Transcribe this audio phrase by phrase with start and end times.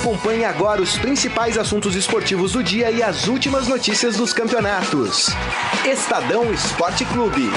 [0.00, 5.26] Acompanhe agora os principais assuntos esportivos do dia e as últimas notícias dos campeonatos.
[5.84, 7.50] Estadão Esporte Clube.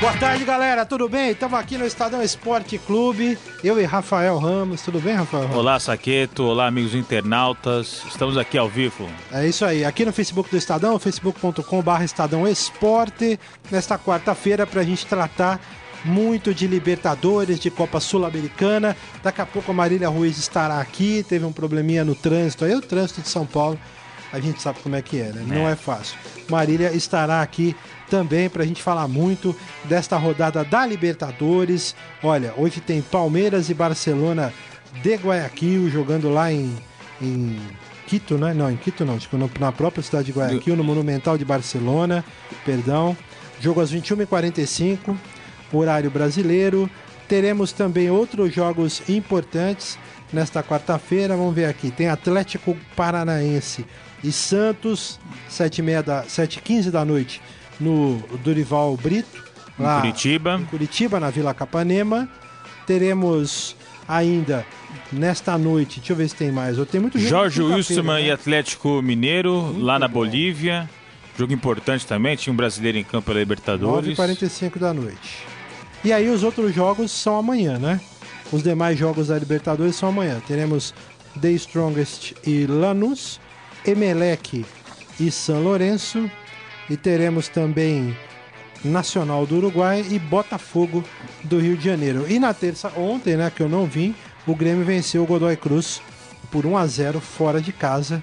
[0.00, 0.84] Boa tarde, galera.
[0.84, 1.30] Tudo bem?
[1.30, 3.38] Estamos aqui no Estadão Esporte Clube.
[3.62, 4.82] Eu e Rafael Ramos.
[4.82, 5.56] Tudo bem, Rafael Ramos?
[5.56, 6.44] Olá, Saqueto.
[6.44, 8.02] Olá, amigos internautas.
[8.06, 9.08] Estamos aqui ao vivo.
[9.32, 9.84] É isso aí.
[9.84, 13.38] Aqui no Facebook do Estadão, facebook.com.br Estadão Esporte.
[13.70, 15.58] Nesta quarta-feira, para a gente tratar
[16.04, 18.96] muito de Libertadores, de Copa Sul-Americana.
[19.22, 21.24] Daqui a pouco a Marília Ruiz estará aqui.
[21.28, 22.64] Teve um probleminha no trânsito.
[22.64, 23.78] Aí o trânsito de São Paulo,
[24.32, 25.44] a gente sabe como é que é, né?
[25.46, 26.16] Não é fácil.
[26.48, 27.74] Marília estará aqui
[28.10, 31.94] também para a gente falar muito desta rodada da Libertadores.
[32.22, 34.52] Olha, hoje tem Palmeiras e Barcelona
[35.02, 36.76] de Guayaquil jogando lá em,
[37.20, 37.58] em
[38.06, 38.52] Quito, né?
[38.52, 42.24] Não, em Quito não, tipo, na própria cidade de Guayaquil, no Monumental de Barcelona,
[42.64, 43.16] perdão.
[43.60, 45.16] Jogo às 21h45,
[45.78, 46.88] horário brasileiro.
[47.28, 49.98] Teremos também outros jogos importantes
[50.32, 51.36] nesta quarta-feira.
[51.36, 51.90] Vamos ver aqui.
[51.90, 53.86] Tem Atlético Paranaense
[54.22, 55.18] e Santos,
[55.50, 57.40] 7h15 da, 7 da noite,
[57.80, 59.44] no Dorival Brito.
[59.78, 60.58] Lá em Curitiba.
[60.60, 62.28] Em Curitiba, na Vila Capanema.
[62.86, 64.64] Teremos ainda
[65.12, 66.78] nesta noite, deixa eu ver se tem mais.
[66.78, 68.28] Eu tenho muito jogo Jorge quinta-feira, Wilstermann né?
[68.28, 70.20] e Atlético Mineiro, Muito lá na bom.
[70.20, 70.88] Bolívia.
[71.36, 74.16] Jogo importante também, tinha um brasileiro em campo pela Libertadores.
[74.16, 75.53] 9h45 da noite.
[76.04, 77.98] E aí os outros jogos são amanhã, né?
[78.52, 80.38] Os demais jogos da Libertadores são amanhã.
[80.46, 80.92] Teremos
[81.40, 83.40] The Strongest e Lanús,
[83.86, 84.66] Emelec
[85.18, 86.30] e São Lourenço.
[86.90, 88.14] E teremos também
[88.84, 91.02] Nacional do Uruguai e Botafogo
[91.42, 92.26] do Rio de Janeiro.
[92.28, 94.14] E na terça, ontem, né, que eu não vim,
[94.46, 96.02] o Grêmio venceu o Godoy Cruz
[96.50, 98.22] por 1 a 0 fora de casa.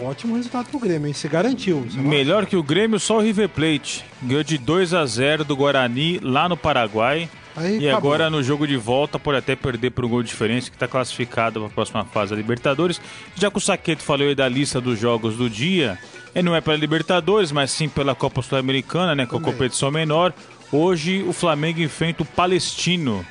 [0.00, 1.14] Um ótimo resultado pro Grêmio, hein?
[1.14, 1.86] Se garantiu.
[1.94, 4.04] Melhor que o Grêmio, só o River Plate.
[4.22, 7.28] Ganhou de 2 a 0 do Guarani lá no Paraguai.
[7.56, 8.12] Aí e acabou.
[8.12, 10.86] agora no jogo de volta pode até perder por um gol de diferença, que está
[10.86, 13.00] classificado para a próxima fase da Libertadores.
[13.34, 15.98] Já que o Saqueto falou aí da lista dos jogos do dia,
[16.34, 19.52] é, não é pela Libertadores, mas sim pela Copa Sul-Americana, né, que é a Também.
[19.52, 20.32] competição menor.
[20.70, 23.26] Hoje o Flamengo enfrenta o Palestino,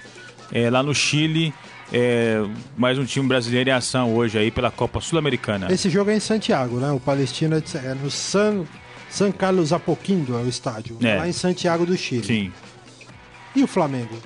[0.51, 1.53] é, lá no Chile.
[1.91, 5.71] É, mais um time brasileiro em ação hoje aí pela Copa Sul-Americana.
[5.71, 6.91] Esse jogo é em Santiago, né?
[6.91, 8.65] O Palestino é é no San,
[9.09, 10.97] San Carlos Apoquindo, é o estádio.
[11.01, 11.17] É.
[11.17, 12.25] Lá em Santiago do Chile.
[12.25, 12.51] Sim.
[13.55, 14.17] E o Flamengo?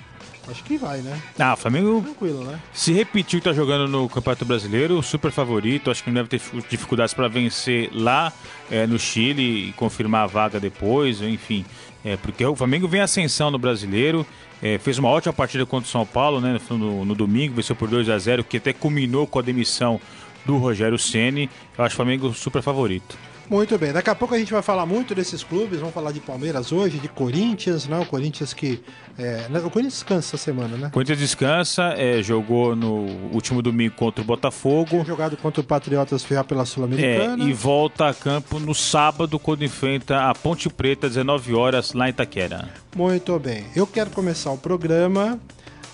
[0.50, 1.22] Acho que vai, né?
[1.40, 2.60] Ah, o Flamengo Tranquilo, né?
[2.74, 5.92] Se repetiu que tá jogando no Campeonato Brasileiro, super favorito.
[5.92, 8.34] Acho que não deve ter dificu- dificuldades para vencer lá
[8.70, 11.64] é, no Chile e confirmar a vaga depois, enfim.
[12.04, 14.26] É, porque o Flamengo vem em ascensão no Brasileiro.
[14.64, 17.88] é, fez uma ótima partida contra o São Paulo né, no, no domingo, venceu por
[17.88, 20.02] 2 a 0 que até culminou com a demissão
[20.46, 21.50] do Rogério Ceni.
[21.78, 23.16] Eu acho o Flamengo super favorito.
[23.52, 23.92] Muito bem.
[23.92, 25.78] Daqui a pouco a gente vai falar muito desses clubes.
[25.80, 28.00] Vamos falar de Palmeiras hoje, de Corinthians, né?
[28.00, 28.82] O Corinthians que.
[29.18, 29.50] É...
[29.50, 29.60] né?
[29.60, 30.88] O Corinthians descansa essa semana, né?
[30.88, 34.92] O Corinthians descansa, é, jogou no último domingo contra o Botafogo.
[34.92, 37.44] Tinha jogado contra o Patriotas já pela É, Sul-Americana.
[37.44, 42.12] e volta a campo no sábado, quando enfrenta a Ponte Preta, 19 horas, lá em
[42.12, 42.70] Itaquera.
[42.96, 43.66] Muito bem.
[43.76, 45.38] Eu quero começar o programa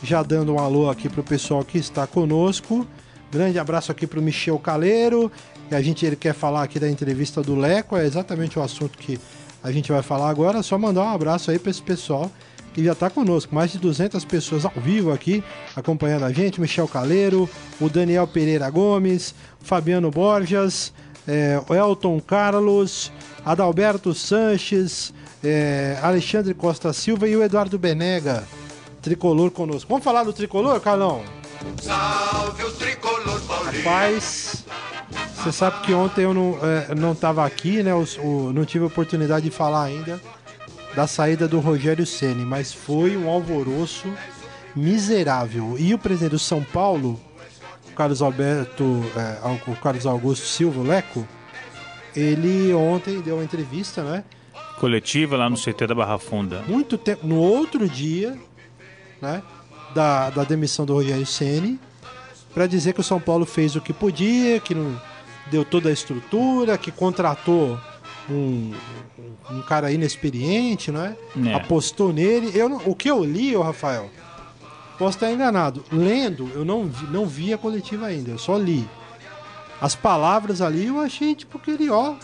[0.04, 2.86] já dando um alô aqui pro pessoal que está conosco.
[3.32, 5.32] Grande abraço aqui pro Michel Caleiro.
[5.70, 8.98] E a gente ele quer falar aqui da entrevista do Leco, é exatamente o assunto
[8.98, 9.20] que
[9.64, 10.64] a gente vai falar agora.
[10.64, 12.32] Só mandar um abraço aí para esse pessoal
[12.74, 13.54] que já está conosco.
[13.54, 15.44] Mais de 200 pessoas ao vivo aqui
[15.76, 16.62] acompanhando a gente.
[16.62, 17.50] Michel Caleiro,
[17.82, 20.94] o Daniel Pereira Gomes, Fabiano Borjas,
[21.28, 23.12] é, Elton Carlos,
[23.44, 25.14] Adalberto Sanches,
[25.44, 28.48] é, Alexandre Costa Silva e o Eduardo Benega,
[29.02, 29.90] tricolor conosco.
[29.90, 31.24] Vamos falar do tricolor, Carlão?
[31.82, 33.90] Salve o tricolor paulista.
[33.90, 34.64] Rapaz,
[35.38, 37.94] você sabe que ontem eu não, é, não tava aqui, né?
[37.94, 40.20] os- o- não tive a oportunidade de falar ainda
[40.96, 44.12] da saída do Rogério Ceni, mas foi um alvoroço
[44.76, 45.76] miserável.
[45.78, 47.20] E o presidente do São Paulo,
[47.90, 51.28] o Carlos Alberto, é, o Carlos Augusto Silva, o Leco,
[52.16, 54.24] ele ontem deu uma entrevista, né?
[54.80, 56.62] Coletiva lá no CT da Barra Funda.
[56.68, 58.38] muito tempo, no outro dia,
[59.22, 59.42] né,
[59.96, 61.80] da, da demissão do Rogério Ceni,
[62.54, 65.00] para dizer que o São Paulo fez o que podia, que não
[65.52, 67.80] deu toda a estrutura, que contratou
[68.30, 68.74] um,
[69.50, 71.16] um- cara inexperiente, né?
[71.46, 71.54] É.
[71.54, 72.52] Apostou nele.
[72.54, 74.10] Eu não- o que eu li, ô Rafael,
[74.98, 75.84] posso estar enganado.
[75.92, 78.88] Lendo, eu não vi, não vi a coletiva ainda, eu só li.
[79.80, 82.16] As palavras ali eu achei tipo que ele, ó,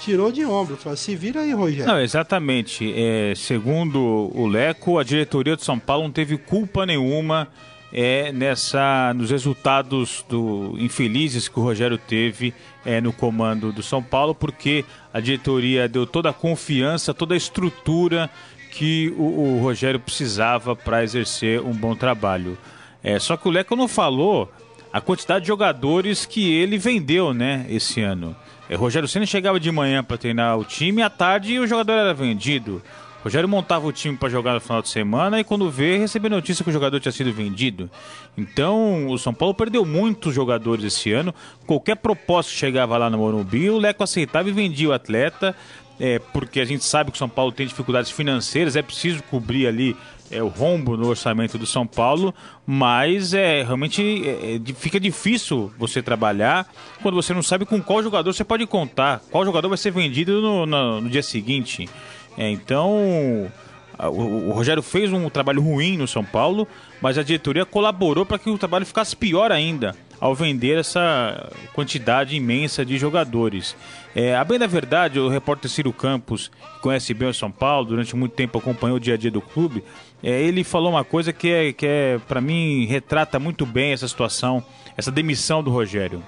[0.00, 0.76] tirou de ombro.
[0.76, 1.86] Falou, se vira aí, Rogério.
[1.86, 2.92] Não, exatamente.
[2.96, 3.98] É, segundo
[4.34, 7.48] o Leco, a diretoria do São Paulo não teve culpa nenhuma
[7.98, 12.52] é, nessa, nos resultados do infelizes que o Rogério teve
[12.84, 14.84] é, no comando do São Paulo, porque
[15.14, 18.28] a diretoria deu toda a confiança, toda a estrutura
[18.70, 22.58] que o, o Rogério precisava para exercer um bom trabalho.
[23.02, 24.52] É, só que o Leco não falou
[24.92, 28.36] a quantidade de jogadores que ele vendeu, né, esse ano.
[28.68, 32.12] É, Rogério Senna chegava de manhã para treinar o time, à tarde o jogador era
[32.12, 32.82] vendido.
[33.26, 36.62] Rogério montava o time para jogar no final de semana e quando vê, recebeu notícia
[36.62, 37.90] que o jogador tinha sido vendido.
[38.38, 41.34] Então, o São Paulo perdeu muitos jogadores esse ano.
[41.66, 45.56] Qualquer proposta que chegava lá no Morumbi, o Leco aceitava e vendia o atleta.
[45.98, 49.66] É, porque a gente sabe que o São Paulo tem dificuldades financeiras, é preciso cobrir
[49.66, 49.96] ali
[50.30, 52.34] é, o rombo no orçamento do São Paulo,
[52.66, 56.66] mas é realmente é, é fica difícil você trabalhar
[57.02, 60.40] quando você não sabe com qual jogador você pode contar, qual jogador vai ser vendido
[60.40, 61.88] no, no, no dia seguinte.
[62.36, 63.50] É, então,
[63.98, 66.68] o, Rogério fez um trabalho ruim no São Paulo,
[67.00, 72.36] mas a diretoria colaborou para que o trabalho ficasse pior ainda ao vender essa quantidade
[72.36, 73.76] imensa de jogadores.
[74.14, 77.88] É, a bem da verdade, o repórter Ciro Campos, que conhece bem o São Paulo,
[77.88, 79.84] durante muito tempo acompanhou o dia a dia do clube,
[80.22, 84.08] é, ele falou uma coisa que, é, que é, para mim, retrata muito bem essa
[84.08, 84.64] situação,
[84.96, 86.22] essa demissão do Rogério.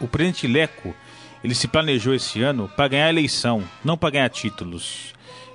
[0.00, 0.94] O presidente Leco
[1.46, 5.14] ele se planejou esse ano para ganhar eleição, não para ganhar títulos.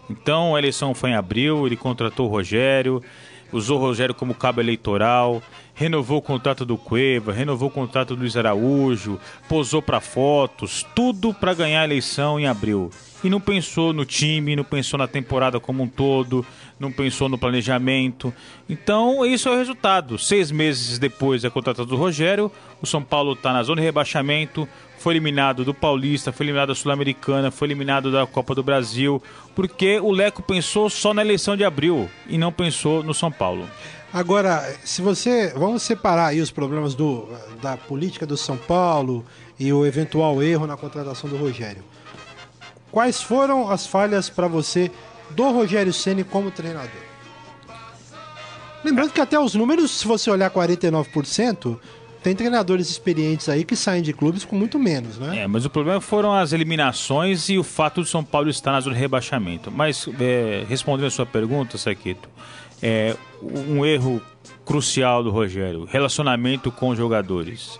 [0.10, 3.04] Então a eleição foi em abril, ele contratou o Rogério,
[3.52, 5.44] usou o Rogério como cabo eleitoral,
[5.74, 11.34] renovou o contrato do Cueva, renovou o contrato do Luiz Araújo, posou para fotos, tudo
[11.34, 12.90] para ganhar a eleição em abril.
[13.22, 16.46] E não pensou no time, não pensou na temporada como um todo,
[16.80, 18.34] não pensou no planejamento.
[18.68, 20.18] Então, isso é o resultado.
[20.18, 22.52] Seis meses depois da contratação do Rogério,
[22.82, 24.68] o São Paulo está na zona de rebaixamento,
[25.02, 29.22] foi eliminado do Paulista, foi eliminado da Sul-Americana, foi eliminado da Copa do Brasil,
[29.56, 33.68] porque o Leco pensou só na eleição de abril e não pensou no São Paulo.
[34.14, 35.54] Agora, se você.
[35.56, 37.28] Vamos separar aí os problemas do,
[37.62, 39.26] da política do São Paulo
[39.60, 41.84] e o eventual erro na contratação do Rogério.
[42.92, 44.92] Quais foram as falhas para você
[45.32, 47.02] do Rogério Ceni como treinador?
[48.84, 51.80] Lembrando que até os números, se você olhar 49%,
[52.24, 55.40] tem treinadores experientes aí que saem de clubes com muito menos, né?
[55.40, 58.80] É, mas o problema foram as eliminações e o fato do São Paulo estar na
[58.80, 59.72] zona de rebaixamento.
[59.72, 62.30] Mas, é, respondendo a sua pergunta, Saquito,
[62.82, 64.22] é, um erro
[64.64, 67.80] crucial do Rogério, relacionamento com os jogadores.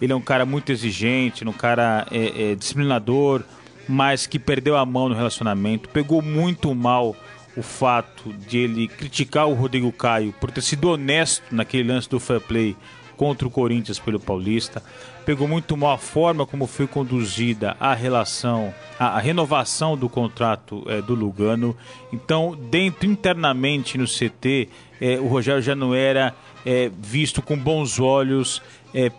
[0.00, 3.42] Ele é um cara muito exigente, um cara é, é, disciplinador,
[3.86, 7.14] mas que perdeu a mão no relacionamento, pegou muito mal
[7.56, 12.18] o fato de ele criticar o Rodrigo Caio por ter sido honesto naquele lance do
[12.18, 12.74] fair play
[13.22, 14.82] contra o Corinthians pelo Paulista.
[15.24, 20.82] Pegou muito mal a forma como foi conduzida a relação, a, a renovação do contrato
[20.88, 21.76] é, do Lugano.
[22.12, 24.68] Então, dentro internamente no CT,
[25.00, 26.34] é, o Rogério já não era
[26.66, 28.60] é, visto com bons olhos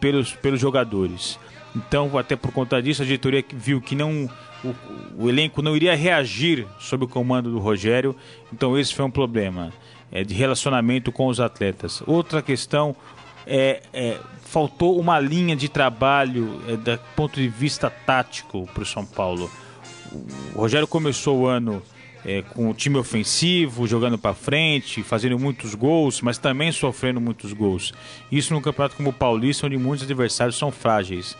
[0.02, 1.40] pelos, pelos jogadores.
[1.74, 4.30] Então, até por conta disso, a diretoria viu que não
[4.66, 4.76] o,
[5.18, 8.14] o, elenco não iria reagir sob o comando do Rogério.
[8.52, 9.72] Então, esse foi um problema
[10.12, 12.04] é, de relacionamento com os atletas.
[12.06, 12.94] Outra questão,
[13.46, 18.86] é, é, faltou uma linha de trabalho é, do ponto de vista tático para o
[18.86, 19.50] São Paulo.
[20.54, 21.82] O Rogério começou o ano
[22.26, 27.52] é, com o time ofensivo, jogando para frente, fazendo muitos gols, mas também sofrendo muitos
[27.52, 27.94] gols.
[28.32, 31.36] Isso num campeonato como o Paulista, onde muitos adversários são frágeis.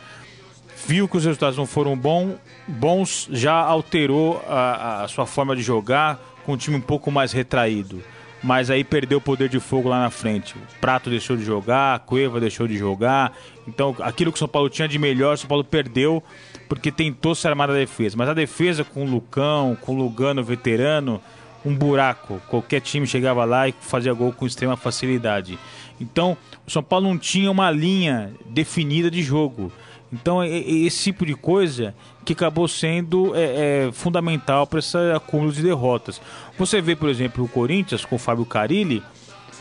[0.86, 2.36] Viu que os resultados não foram bom,
[2.68, 7.32] bons, já alterou a, a sua forma de jogar com um time um pouco mais
[7.32, 8.04] retraído
[8.44, 10.56] mas aí perdeu o poder de fogo lá na frente.
[10.56, 13.32] O Prato deixou de jogar, Cueva deixou de jogar.
[13.66, 16.22] Então, aquilo que o São Paulo tinha de melhor, o São Paulo perdeu
[16.68, 18.18] porque tentou se armar na defesa.
[18.18, 21.22] Mas a defesa com o Lucão, com o Lugano veterano,
[21.66, 22.42] um buraco.
[22.50, 25.58] Qualquer time chegava lá e fazia gol com extrema facilidade.
[26.02, 29.72] Então, o São Paulo não tinha uma linha definida de jogo.
[30.14, 35.64] Então, esse tipo de coisa que acabou sendo é, é, fundamental para esse acúmulo de
[35.64, 36.22] derrotas.
[36.58, 39.02] Você vê, por exemplo, o Corinthians com o Fábio Carilli,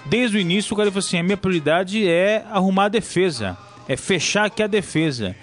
[0.05, 3.57] desde o início o cara falou assim: a minha prioridade é arrumar a defesa,
[3.89, 5.35] é fechar aqui a defesa.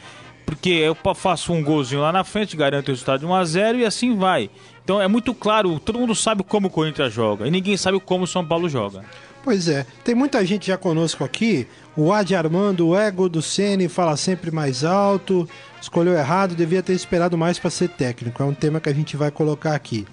[0.46, 4.16] Porque eu faço um golzinho lá na frente, garanto o resultado de 1x0 e assim
[4.16, 4.50] vai.
[4.84, 8.24] Então é muito claro, todo mundo sabe como o Corinthians joga e ninguém sabe como
[8.24, 9.06] o São Paulo joga.
[9.50, 11.66] Pois é, tem muita gente já conosco aqui.
[11.98, 15.50] O Adi Armando, o ego do Ceni fala sempre mais alto.
[15.82, 18.44] Escolheu errado, devia ter esperado mais para ser técnico.
[18.44, 20.06] É um tema que a gente vai colocar aqui.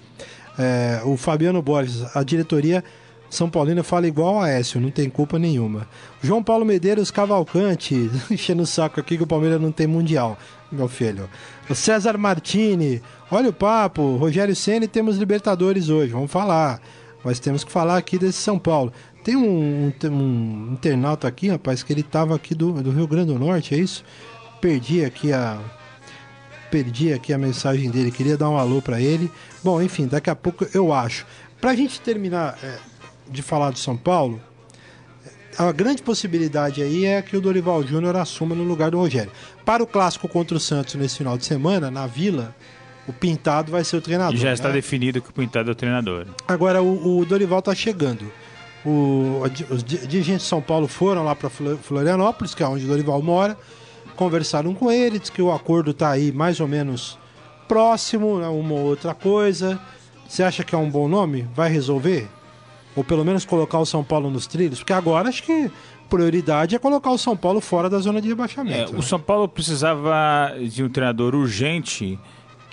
[0.57, 2.83] É, o Fabiano Borges, a diretoria
[3.29, 5.87] São Paulina fala igual a Écio, não tem culpa nenhuma.
[6.19, 10.35] João Paulo Medeiros Cavalcante, enchendo o saco aqui que o Palmeiras não tem mundial,
[10.71, 11.29] meu filho.
[11.69, 16.81] O César Martini, olha o papo, Rogério Ceni temos Libertadores hoje, vamos falar.
[17.23, 18.93] Mas temos que falar aqui desse São Paulo.
[19.27, 23.33] Tem um, um, um internauta aqui, rapaz, que ele tava aqui do, do Rio Grande
[23.33, 24.01] do Norte, é isso?
[24.61, 25.59] Perdi aqui a.
[26.71, 29.29] Perdi aqui a mensagem dele, queria dar um alô para ele.
[29.61, 31.25] Bom, enfim, daqui a pouco eu acho.
[31.59, 32.77] Pra gente terminar é,
[33.29, 34.39] de falar do São Paulo,
[35.57, 39.33] a grande possibilidade aí é que o Dorival Júnior assuma no lugar do Rogério.
[39.65, 42.55] Para o clássico contra o Santos nesse final de semana, na Vila,
[43.05, 44.37] o Pintado vai ser o treinador.
[44.37, 44.75] Já está né?
[44.75, 46.27] definido que o Pintado é o treinador.
[46.47, 48.31] Agora o, o Dorival tá chegando.
[48.85, 53.21] O, os dirigentes de São Paulo foram lá para Florianópolis, que é onde o Dorival
[53.21, 53.57] mora,
[54.15, 57.17] conversaram com ele, diz que o acordo tá aí mais ou menos
[57.67, 59.79] próximo, né, uma ou outra coisa.
[60.27, 61.47] Você acha que é um bom nome?
[61.53, 62.27] Vai resolver?
[62.95, 64.79] Ou pelo menos colocar o São Paulo nos trilhos?
[64.79, 65.69] Porque agora acho que
[66.09, 68.93] prioridade é colocar o São Paulo fora da zona de É, rebaixamento.
[68.93, 68.99] né?
[68.99, 72.17] o São Paulo precisava de um treinador urgente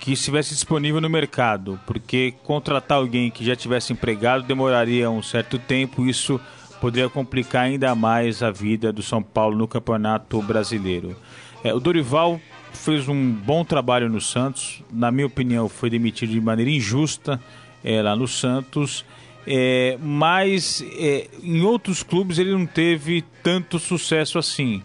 [0.05, 5.57] que estivesse disponível no mercado, porque contratar alguém que já tivesse empregado demoraria um certo
[5.57, 6.39] tempo, isso
[6.79, 11.15] poderia complicar ainda mais a vida do São Paulo no Campeonato Brasileiro.
[11.63, 12.39] É, o Dorival
[12.71, 17.41] fez um bom trabalho no Santos, na minha opinião, foi demitido de maneira injusta
[17.83, 19.03] é, lá no Santos.
[19.47, 24.83] É, mas é, em outros clubes ele não teve tanto sucesso assim.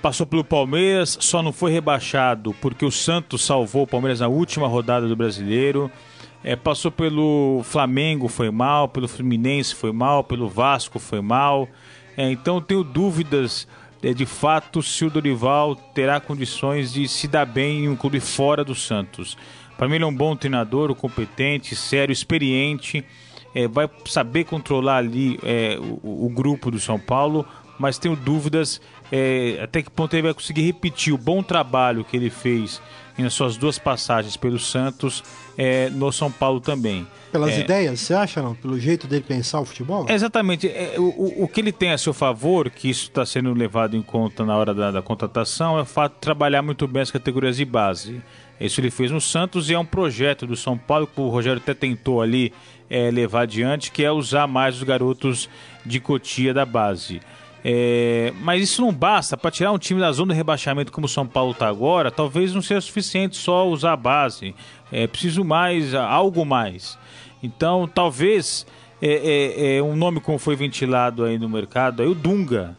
[0.00, 4.68] Passou pelo Palmeiras, só não foi rebaixado porque o Santos salvou o Palmeiras na última
[4.68, 5.90] rodada do Brasileiro.
[6.44, 11.68] É, passou pelo Flamengo, foi mal, pelo Fluminense foi mal, pelo Vasco foi mal.
[12.16, 13.66] É, então tenho dúvidas
[14.00, 18.20] é, de fato se o Dorival terá condições de se dar bem em um clube
[18.20, 19.36] fora do Santos.
[19.76, 23.04] Para mim ele é um bom treinador, competente, sério, experiente
[23.54, 27.46] é, vai saber controlar ali é, o, o, grupo do São Paulo,
[27.78, 28.80] mas tenho dúvidas
[29.12, 32.80] é, até que ponto ele vai conseguir repetir o bom trabalho que ele fez
[33.16, 35.24] nas suas duas passagens pelo Santos
[35.56, 37.04] é, no São Paulo também.
[37.32, 38.54] Pelas É, ideias, você acha, não?
[38.54, 40.06] Pelo jeito dele pensar o futebol?
[40.08, 40.68] Exatamente.
[40.68, 43.96] É, o, o- o que ele tem a seu favor, que isso está sendo levado
[43.96, 47.10] em conta na hora da, da contratação, é o fato de trabalhar muito bem as
[47.10, 48.22] categorias de base.
[48.60, 51.60] Isso ele fez no Santos e é um projeto do São Paulo que o Rogério
[51.60, 52.52] até tentou ali
[52.88, 55.48] é, levar adiante, que é usar mais os garotos
[55.84, 57.20] de cotia da base.
[57.70, 59.36] É, mas isso não basta.
[59.36, 62.54] Para tirar um time da zona de rebaixamento como o São Paulo está agora, talvez
[62.54, 64.54] não seja suficiente só usar a base.
[64.90, 66.98] É preciso mais, algo mais.
[67.42, 68.66] Então, talvez
[69.02, 72.74] é, é, é, um nome como foi ventilado aí no mercado, aí o Dunga.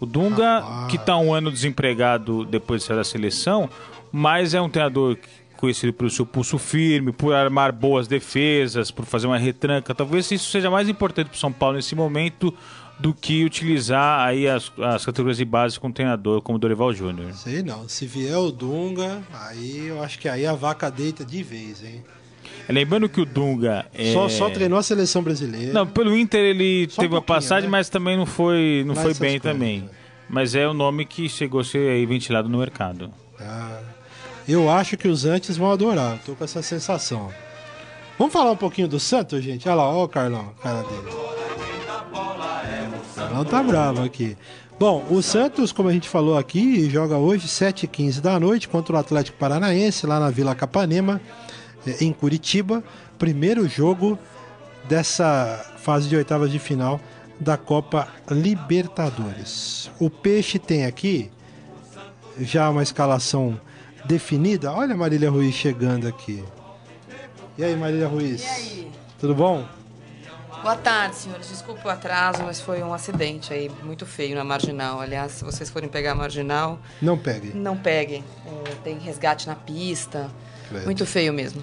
[0.00, 3.70] O Dunga, que está um ano desempregado depois de sair da seleção,
[4.10, 5.18] mas é um treinador
[5.56, 9.94] conhecido pelo seu pulso firme, por armar boas defesas, por fazer uma retranca.
[9.94, 12.52] Talvez isso seja mais importante para o São Paulo nesse momento
[13.02, 16.94] do que utilizar aí as, as categorias de base com um treinador como o Dorival
[16.94, 17.32] Júnior.
[17.34, 17.88] Sei não.
[17.88, 22.04] Se vier o Dunga, aí eu acho que aí a vaca deita de vez, hein?
[22.68, 24.12] Lembrando que o Dunga é...
[24.12, 25.72] Só, só treinou a seleção brasileira.
[25.72, 27.70] Não, pelo Inter ele Só um teve uma pouquinho, passagem, né?
[27.72, 29.80] mas também não foi, não foi bem coisas, também.
[29.80, 29.88] né?
[30.30, 33.10] Mas é o nome que chegou a ser aí ventilado no mercado.
[33.40, 33.80] Ah,
[34.48, 36.20] eu acho que os antes vão adorar.
[36.24, 37.30] Tô com essa sensação.
[38.16, 39.68] Vamos falar um pouquinho do Santos, gente?
[39.68, 41.41] Olha lá, ó o Carlão, cara dele.
[43.32, 44.36] Carlão tá bravo aqui.
[44.78, 48.98] Bom, o Santos, como a gente falou aqui, joga hoje 7h15 da noite contra o
[48.98, 51.18] Atlético Paranaense, lá na Vila Capanema,
[51.86, 52.84] eh, em Curitiba.
[53.18, 54.18] Primeiro jogo
[54.86, 57.00] dessa fase de oitavas de final
[57.40, 59.90] da Copa Libertadores.
[59.98, 61.30] O Peixe tem aqui
[62.38, 63.58] já uma escalação
[64.04, 64.70] definida.
[64.72, 66.44] Olha a Marília Ruiz chegando aqui.
[67.56, 68.42] E aí, Marília Ruiz?
[68.42, 68.92] E aí?
[69.18, 69.66] Tudo bom?
[70.62, 71.48] Boa tarde, senhores.
[71.48, 75.00] Desculpa o atraso, mas foi um acidente aí muito feio na marginal.
[75.00, 77.52] Aliás, se vocês forem pegar a marginal, Não pegue.
[77.54, 78.22] não peguem.
[78.46, 80.30] É, tem resgate na pista.
[80.68, 80.84] Credo.
[80.84, 81.60] Muito feio mesmo.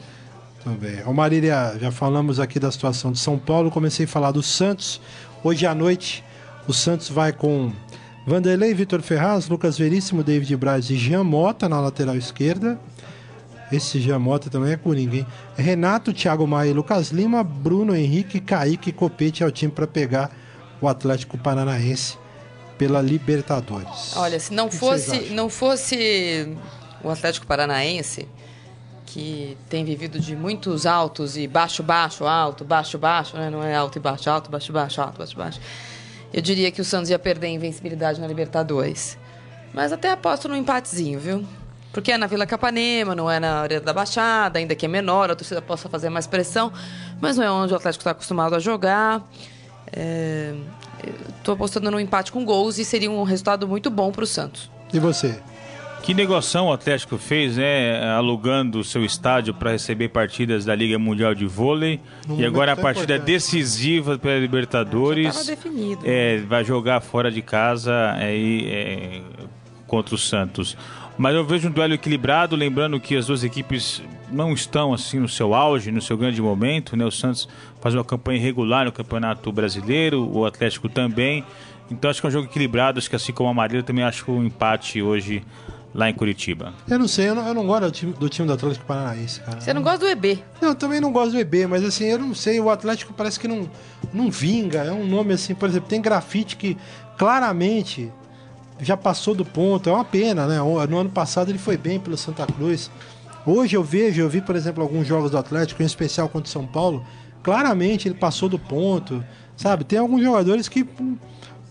[0.62, 1.02] Tudo bem.
[1.06, 5.00] Ô Marília, já falamos aqui da situação de São Paulo, comecei a falar do Santos.
[5.42, 6.22] Hoje à noite,
[6.68, 7.72] o Santos vai com
[8.28, 12.78] Vanderlei, Vitor Ferraz, Lucas Veríssimo, David Braz e Jean Mota na lateral esquerda.
[13.72, 15.28] Esse Jean Mota também é coringa, hein?
[15.56, 19.86] Renato, Thiago Maia e Lucas Lima, Bruno Henrique, Kaique e Copete é o time para
[19.86, 20.32] pegar
[20.82, 22.18] o Atlético Paranaense
[22.78, 24.16] pela Libertadores.
[24.16, 26.58] Olha, se não fosse, não fosse
[27.04, 28.28] o Atlético Paranaense,
[29.06, 33.50] que tem vivido de muitos altos e baixo, baixo, alto, baixo, baixo, né?
[33.50, 35.60] Não é alto e baixo, alto, baixo, baixo, alto, baixo, baixo.
[36.32, 39.18] Eu diria que o Santos ia perder a invencibilidade na Libertadores.
[39.74, 41.46] Mas até aposto no empatezinho, viu?
[41.92, 45.32] Porque é na Vila Capanema, não é na Arena da Baixada, ainda que é menor,
[45.32, 46.72] a torcida possa fazer mais pressão,
[47.20, 49.22] mas não é onde o Atlético está acostumado a jogar.
[49.92, 50.54] É...
[51.38, 54.70] Estou apostando no empate com gols e seria um resultado muito bom para o Santos.
[54.94, 55.40] E você?
[56.04, 58.12] Que negociação o Atlético fez, né?
[58.14, 62.00] Alugando o seu estádio para receber partidas da Liga Mundial de Vôlei.
[62.28, 63.34] Num e agora a partida importante.
[63.34, 65.46] decisiva pela Libertadores.
[65.46, 66.02] definido.
[66.06, 69.22] É, vai jogar fora de casa aí, é,
[69.88, 70.78] contra o Santos.
[71.20, 75.28] Mas eu vejo um duelo equilibrado, lembrando que as duas equipes não estão assim no
[75.28, 77.04] seu auge, no seu grande momento, né?
[77.04, 77.46] O Santos
[77.82, 81.44] faz uma campanha irregular no Campeonato Brasileiro, o Atlético também.
[81.92, 84.24] Então acho que é um jogo equilibrado, acho que assim como a Marília também acho
[84.24, 85.44] que o um empate hoje
[85.94, 86.74] lá em Curitiba.
[86.90, 89.42] Eu não sei, eu não, eu não gosto do time, do time do Atlético Paranaense,
[89.42, 89.60] cara.
[89.60, 90.42] Você não gosta do EB?
[90.62, 93.38] Não, eu também não gosto do EB, mas assim, eu não sei, o Atlético parece
[93.38, 93.70] que não,
[94.14, 94.86] não vinga.
[94.86, 96.78] É um nome assim, por exemplo, tem grafite que
[97.18, 98.10] claramente
[98.82, 99.90] já passou do ponto.
[99.90, 100.58] É uma pena, né?
[100.58, 102.90] No ano passado ele foi bem pelo Santa Cruz.
[103.46, 106.52] Hoje eu vejo, eu vi, por exemplo, alguns jogos do Atlético, em especial contra o
[106.52, 107.06] São Paulo.
[107.42, 109.24] Claramente ele passou do ponto,
[109.56, 109.84] sabe?
[109.84, 111.18] Tem alguns jogadores que hum,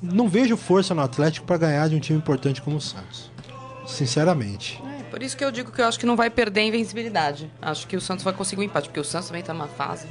[0.02, 3.30] não vejo força no Atlético para ganhar de um time importante como o Santos.
[3.86, 4.82] Sinceramente.
[4.98, 7.50] É, por isso que eu digo que eu acho que não vai perder a invencibilidade.
[7.60, 10.06] Acho que o Santos vai conseguir um empate, porque o Santos também tá numa fase.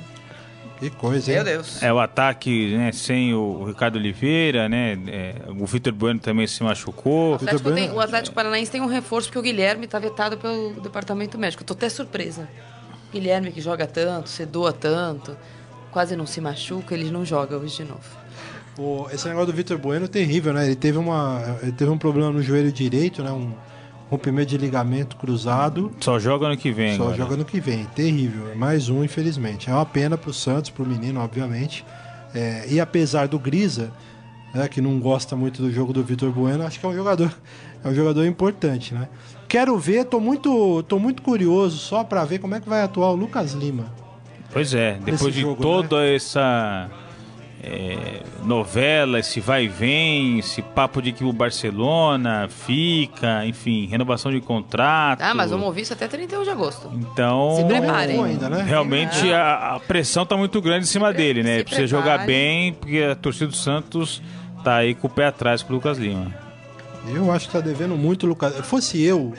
[0.79, 1.37] Que coisa, hein?
[1.37, 1.81] Meu Deus.
[1.81, 4.97] É, o ataque né, sem o Ricardo Oliveira, né?
[5.07, 7.31] é, o Vitor Bueno também se machucou.
[7.31, 10.79] O Atlético, tem- o Atlético Paranaense tem um reforço porque o Guilherme tá vetado pelo
[10.81, 11.63] departamento médico.
[11.63, 12.47] Tô até surpresa.
[13.09, 15.35] O Guilherme que joga tanto, se doa tanto,
[15.91, 18.03] quase não se machuca, ele não joga hoje de novo.
[18.77, 20.65] O- esse negócio do Vitor Bueno é terrível, né?
[20.67, 23.31] Ele teve, uma, ele teve um problema no joelho direito, né?
[23.31, 23.51] Um
[24.09, 25.91] rompimento de ligamento cruzado.
[25.99, 26.95] Só joga ano que vem.
[26.95, 27.17] Só agora.
[27.17, 27.85] joga no que vem.
[27.95, 28.55] Terrível.
[28.55, 29.69] Mais um, infelizmente.
[29.69, 31.85] É uma pena pro Santos, pro menino, obviamente.
[32.33, 33.91] É, e apesar do Grisa,
[34.53, 37.31] né, que não gosta muito do jogo do Vitor Bueno, acho que é um jogador,
[37.83, 39.07] é um jogador importante, né?
[39.47, 43.11] Quero ver, tô muito, tô muito curioso só para ver como é que vai atuar
[43.11, 43.85] o Lucas Lima.
[44.51, 46.89] Pois é, depois Nesse de jogo, toda essa
[47.63, 54.31] é, novela, esse vai e vem, esse papo de que o Barcelona fica, enfim, renovação
[54.31, 55.21] de contrato.
[55.21, 56.91] Ah, mas vamos ouvir isso até 31 de agosto.
[56.93, 58.23] Então, Se preparem.
[58.23, 58.63] Ainda, né?
[58.63, 61.57] realmente a, a pressão tá muito grande em cima Se dele, né?
[61.59, 64.21] se Precisa jogar bem, porque a torcida do Santos
[64.63, 66.33] tá aí com o pé atrás com o Lucas Lima.
[67.09, 68.53] Eu acho que tá devendo muito o Lucas.
[68.65, 69.33] Fosse eu,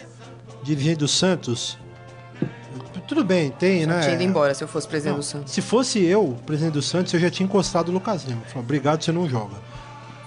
[0.62, 1.78] dirigente do Santos,
[3.08, 4.00] tudo bem, tem, né?
[4.02, 5.52] Tinha ido embora se eu fosse presidente Não, do Santos.
[5.52, 8.42] Se fosse eu, presidente do Santos, eu já tinha encostado o Lucas Lima.
[8.42, 9.56] Falei, obrigado, você não joga.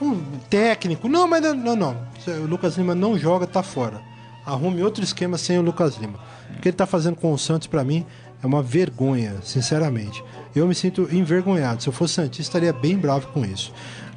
[0.01, 1.95] Um técnico, não, mas não, não.
[2.43, 4.01] O Lucas Lima não joga, tá fora.
[4.43, 6.19] Arrume outro esquema sem o Lucas Lima.
[6.57, 8.03] O que ele tá fazendo com o Santos, pra mim,
[8.43, 10.23] é uma vergonha, sinceramente.
[10.55, 11.83] Eu me sinto envergonhado.
[11.83, 13.71] Se eu fosse Santista, estaria bem bravo com isso.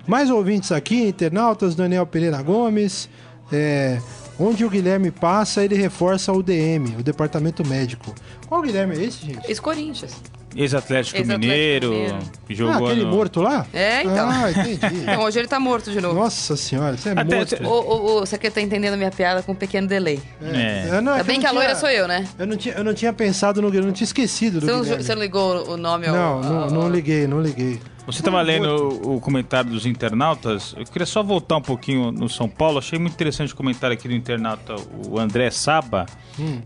[0.07, 3.11] Mais ouvintes aqui, internautas, Daniel Pereira Gomes.
[3.53, 4.01] é,
[4.39, 8.15] onde o Guilherme passa, ele reforça o DM, o departamento médico.
[8.55, 9.41] Qual Guilherme é esse, gente?
[9.49, 10.13] Ex-Corinthians.
[10.55, 12.19] Ex-Atlético Ex-Atlético Mineiro, Mineiro.
[12.47, 13.11] que Ah, jogou aquele no...
[13.11, 13.67] morto lá?
[13.75, 14.31] É, então.
[14.31, 15.01] Ah, entendi.
[15.03, 16.15] Então hoje ele tá morto de novo.
[16.15, 17.57] Nossa senhora, você é Até- morto.
[17.65, 20.21] Ô, ô, ô, você tá entendendo a minha piada com um pequeno delay.
[20.41, 20.87] É.
[20.89, 22.29] Eu não- é Ainda bem eu que a não loira tinha- sou eu, né?
[22.39, 24.73] Eu não tinha, eu não tinha pensado no Guilherme, eu não tinha esquecido do Você
[24.73, 25.03] não, Guilherme.
[25.03, 26.15] você não ligou o nome ao...
[26.15, 27.81] Não, não, ao- não liguei, não liguei.
[28.07, 28.69] Você estava lendo
[29.03, 30.75] o, o comentário dos internautas.
[30.77, 32.79] Eu queria só voltar um pouquinho no São Paulo.
[32.79, 34.77] Achei muito interessante o comentário aqui do internauta,
[35.09, 36.05] o André Saba,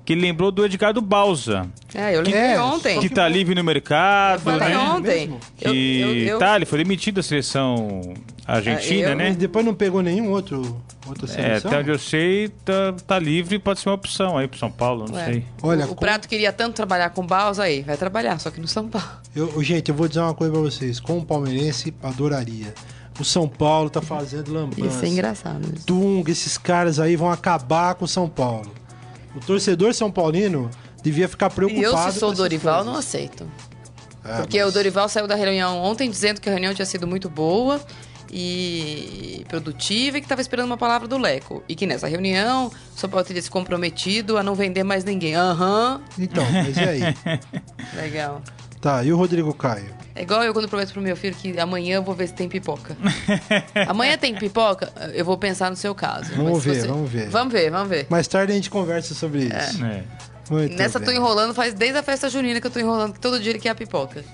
[0.05, 2.99] que ele lembrou do Edgardo Balsa, É, eu lembrei É, ontem.
[3.01, 4.79] que tá livre no mercado, Eu falei né?
[4.79, 5.29] ontem.
[5.29, 5.41] mesmo?
[5.61, 8.01] Eu, Que eu, eu, tá, ele foi demitido da seleção
[8.45, 9.29] argentina, É, eu- né?
[9.29, 11.71] Mas depois não pegou nenhum outro outra É, seleção?
[11.71, 15.07] até onde eu sei, tá, tá livre, pode ser uma opção aí pro São Paulo,
[15.09, 15.25] não Ué.
[15.25, 15.45] sei.
[15.63, 18.61] Olha, o, o com- Prato queria tanto trabalhar com Baus, aí vai trabalhar, só que
[18.61, 19.09] no São Paulo.
[19.35, 20.99] eu, gente, eu vou dizer uma coisa pra vocês.
[21.01, 22.75] Como palmeirense, adoraria.
[23.21, 24.87] O São Paulo tá fazendo lambança.
[24.87, 25.63] Isso é engraçado.
[25.75, 25.87] Isso.
[25.87, 28.71] Dunga, esses caras aí vão acabar com o São Paulo.
[29.35, 30.71] O torcedor são paulino
[31.03, 31.85] devia ficar preocupado.
[31.85, 33.09] eu, se sou o Dorival, não coisas.
[33.09, 33.47] aceito.
[34.25, 37.07] É, Porque mas- o Dorival saiu da reunião ontem dizendo que a reunião tinha sido
[37.07, 37.81] muito boa
[38.31, 41.63] e produtiva e que estava esperando uma palavra do Leco.
[41.69, 45.35] E que nessa reunião o São Paulo teria se comprometido a não vender mais ninguém.
[45.37, 47.01] Aham, Então, mas e aí?
[47.95, 48.43] legal.
[48.81, 49.97] tá, e o Rodrigo Caio?
[50.15, 52.49] É igual eu quando prometo pro meu filho que amanhã eu vou ver se tem
[52.49, 52.97] pipoca.
[53.87, 54.93] amanhã tem pipoca?
[55.15, 56.35] Eu vou pensar no seu caso.
[56.35, 57.29] Vamos ver, vamos ver.
[57.29, 58.07] Vamos ver, vamos ver.
[58.11, 59.85] Mais tarde a gente conversa sobre isso.
[59.85, 60.03] É.
[60.51, 61.17] Muito Nessa tô bem.
[61.17, 63.69] enrolando faz desde a festa junina que eu tô enrolando, que todo dia ele quer
[63.71, 64.25] a pipoca.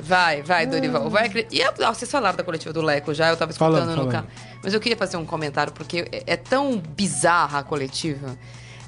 [0.00, 1.08] Vai, vai, Dorival.
[1.08, 4.08] Vai, e a, vocês falaram da coletiva do Leco já, eu tava escutando Falando, no
[4.10, 4.26] carro.
[4.62, 8.36] Mas eu queria fazer um comentário, porque é, é tão bizarra a coletiva,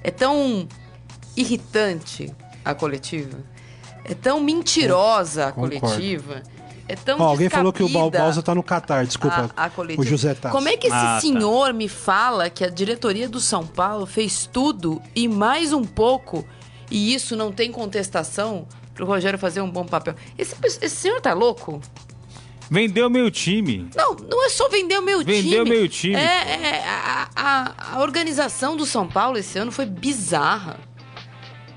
[0.03, 0.67] é tão
[1.37, 2.35] irritante
[2.65, 3.39] a coletiva,
[4.05, 5.81] é tão mentirosa a Concordo.
[5.81, 6.43] coletiva,
[6.89, 9.51] é tão Ó, alguém falou que o Bal- descabida Balsa tá no Catar, desculpa.
[9.57, 10.03] a, a coletiva.
[10.03, 10.53] o José Tassi.
[10.55, 11.21] Como é que esse Ah, tá.
[11.21, 16.45] senhor me fala que a diretoria do São Paulo fez tudo e mais um pouco
[16.91, 18.67] e isso não tem contestação
[18.99, 20.15] pro Rogério fazer um bom papel?
[20.37, 21.81] Esse, esse senhor tá louco?
[22.71, 23.89] Vendeu meu time.
[23.97, 25.41] Não, não é só vender o meu time.
[25.41, 29.87] Vendeu meio time, É, é, a, a- a organização do São Paulo esse ano foi
[29.87, 30.79] bizarra.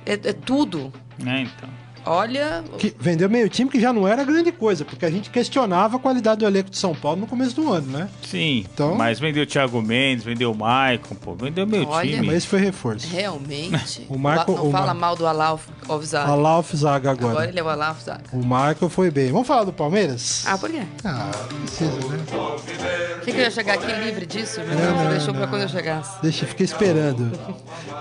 [0.05, 0.91] É, é tudo.
[1.25, 1.69] É, então.
[2.03, 5.97] Olha, Que vendeu meio time que já não era grande coisa, porque a gente questionava
[5.97, 8.09] a qualidade do elenco de São Paulo no começo do ano, né?
[8.23, 11.35] Sim, Então- mas vendeu o Thiago Mendes, vendeu o Maicon, pô.
[11.35, 12.25] Vendeu meu Olha, time.
[12.25, 13.07] Mas esse foi reforço.
[13.07, 14.07] realmente.
[14.09, 15.71] O Marco- não o fala mal do Alalfa.
[15.87, 16.31] Of Zaga.
[16.31, 17.31] Alaf Zaga agora.
[17.31, 18.23] Agora ele é o Alaf Zaga.
[18.33, 19.31] O Michael foi bem.
[19.31, 20.43] Vamos falar do Palmeiras?
[20.45, 20.83] Ah, por quê?
[21.03, 21.29] Ah,
[21.61, 22.19] precisa, né?
[23.17, 24.61] O que, que eu ia chegar aqui livre disso?
[24.61, 26.21] Meu Não, não, deixou pra quando eu chegasse.
[26.21, 27.31] Deixa, fica esperando.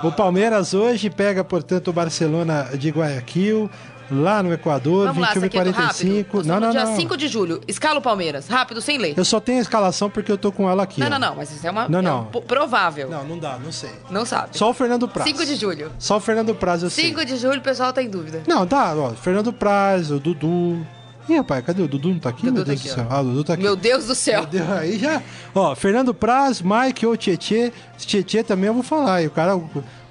[0.03, 3.71] O Palmeiras hoje pega, portanto, o Barcelona de Guayaquil,
[4.11, 6.37] lá no Equador, Vamos lá, 21 essa e aqui é do 45.
[6.37, 6.49] rápido.
[6.49, 6.97] Não, não, estamos não.
[6.97, 7.61] dia 5 de julho.
[7.69, 8.49] Escala o Palmeiras.
[8.49, 9.15] Rápido, sem ler.
[9.17, 11.01] Eu só tenho a escalação porque eu tô com ela aqui.
[11.01, 11.11] Não, ó.
[11.11, 11.37] não, não.
[11.37, 11.89] Mas isso é uma...
[11.89, 12.25] Não, é não.
[12.27, 13.09] po- provável.
[13.09, 13.91] Não, Não, não dá, não sei.
[14.27, 14.57] sabe.
[14.59, 15.29] Só o Fernando Praz.
[15.29, 15.93] 5 de julho.
[15.99, 17.07] Só o Fernando Praz eu sei.
[17.07, 18.43] 5 de julho, o pessoal tá em dúvida.
[18.47, 19.11] Não, tá, ó.
[19.11, 20.85] Fernando Praz, o Dudu.
[21.29, 22.09] Ih, rapaz, cadê o Dudu?
[22.09, 22.43] Não tá aqui?
[22.47, 23.07] Dudu Meu tá Deus aqui, do céu.
[23.09, 23.15] ó.
[23.15, 23.63] Ah, o Dudu tá aqui.
[23.63, 24.47] Meu Deus do céu.
[24.47, 25.23] Deus, aí já.
[25.55, 27.73] Ó, Fernando Praz, Mike ou Tietê.
[27.99, 29.23] Tietê também eu vou falar.
[29.23, 29.61] E o cara.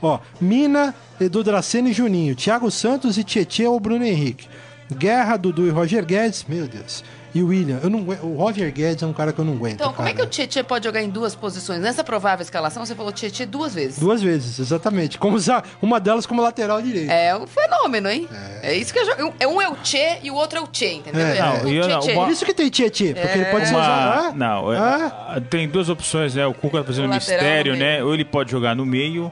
[0.01, 2.35] Ó, Mina, Edu Dracena e Juninho.
[2.35, 4.47] Thiago Santos e Tietê ou Bruno Henrique.
[4.91, 6.45] Guerra, Dudu e Roger Guedes.
[6.47, 7.03] Meu Deus.
[7.35, 7.79] E o William.
[7.83, 9.73] Eu não, o Roger Guedes é um cara que eu não aguento.
[9.75, 10.23] Então, como é cara.
[10.25, 11.79] que o Tietchan pode jogar em duas posições?
[11.79, 13.99] Nessa provável escalação, você falou Tietchan duas vezes.
[13.99, 15.19] Duas vezes, exatamente.
[15.19, 17.11] Como za- uma delas como lateral direito.
[17.11, 18.27] É um fenômeno, hein?
[18.63, 19.31] É, isso que eu jogo.
[19.39, 21.21] É um é o Tchê e o outro é o Tchê, entendeu?
[21.23, 21.37] É.
[21.37, 22.11] É, Não, o e eu- Tietê.
[22.13, 24.35] uma- Por isso que tem Tietê, porque ele pode ser Uma- usado.
[24.35, 25.41] Não, é- Ah?
[25.51, 26.47] tem duas opções, né?
[26.47, 28.03] O Cuca tá fazendo O mistério, né?
[28.03, 29.31] Ou ele pode jogar no meio,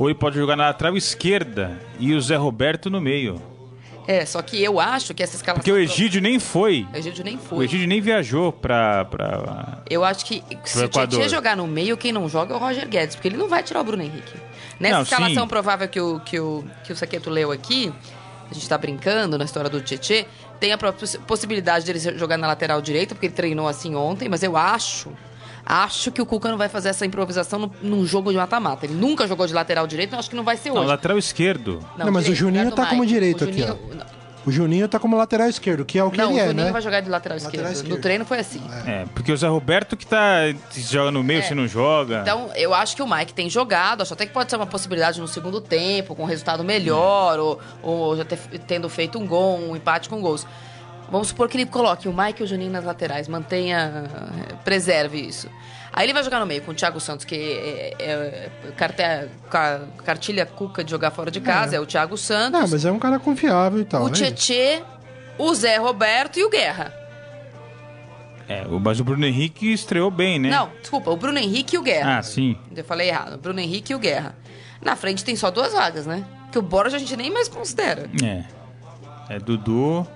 [0.00, 3.40] ou ele pode jogar na lateral esquerda e o Zé Roberto no meio.
[4.08, 5.60] É, só que eu acho que essa escalação.
[5.60, 6.86] Porque o Egídio nem foi.
[6.92, 7.64] O Egídio nem O foi.
[7.66, 9.04] Egídio nem viajou pra.
[9.04, 9.82] pra...
[9.88, 10.88] Eu acho que se o.
[10.88, 13.62] Tietchan jogar no meio, quem não joga é o Roger Guedes, porque ele não vai
[13.62, 14.32] tirar o Bruno Henrique.
[14.80, 15.48] Nessa Não, escalação sim.
[15.48, 17.92] provável que o, que, o, que o Saqueto leu aqui,
[18.50, 20.24] a gente tá brincando na história do Tietchan,
[20.58, 24.42] tem a poss- possibilidade dele jogar na lateral direita, porque ele treinou assim ontem, mas
[24.42, 25.12] eu acho.
[25.72, 28.86] Acho que o Cuca não vai fazer essa improvisação no, num jogo de mata-mata.
[28.86, 30.86] Ele nunca jogou de lateral direito, eu acho que não vai ser Não, hoje.
[30.88, 31.78] lateral esquerdo.
[31.96, 33.78] Não, mas o direito, Juninho lugar do tá como direito O aqui, Juninho-
[34.16, 34.20] ó.
[34.46, 36.64] O Juninho tá como lateral esquerdo, que é o que Não, ele o é, Juninho
[36.66, 36.72] né?
[36.72, 37.74] vai jogar de lateral, Lateral esquerdo.
[37.76, 37.94] esquerdo.
[37.94, 38.62] No treino foi assim.
[38.86, 40.38] É, porque o Zé Roberto que tá.
[40.70, 41.42] Se joga no meio, É.
[41.42, 42.20] se não joga.
[42.22, 45.20] Então, eu acho que o Mike tem jogado, acho até que pode ser uma possibilidade
[45.20, 49.76] no segundo tempo, com resultado melhor, ou, ou já ter- tendo feito um gol, um
[49.76, 50.46] empate com gols.
[51.10, 54.04] Vamos supor que ele coloque o Mike e o Juninho nas laterais, mantenha,
[54.64, 55.48] preserve isso.
[55.92, 59.02] Aí ele vai jogar no meio com o Thiago Santos, que é, é- é carte-
[59.50, 62.92] ca- cartilha cuca de jogar fora de casa, é, o Thiago Santos, Não, mas é
[62.92, 64.04] um cara confiável e tal.
[64.04, 64.12] o né?
[64.12, 64.82] Tietê,
[65.36, 66.94] o Zé Roberto e o Guerra.
[68.48, 70.48] É, o- mas o Bruno Henrique estreou bem, né?
[70.50, 72.18] Não, desculpa, o Bruno Henrique e o Guerra.
[72.18, 72.56] Ah, sim.
[72.74, 73.36] Eu falei errado.
[73.38, 74.36] Bruno Henrique e o Guerra.
[74.80, 76.24] Na frente tem só duas vagas, né?
[76.52, 78.08] Que o Borja a gente nem mais considera.
[78.22, 78.44] É.
[79.28, 80.06] É Dudu.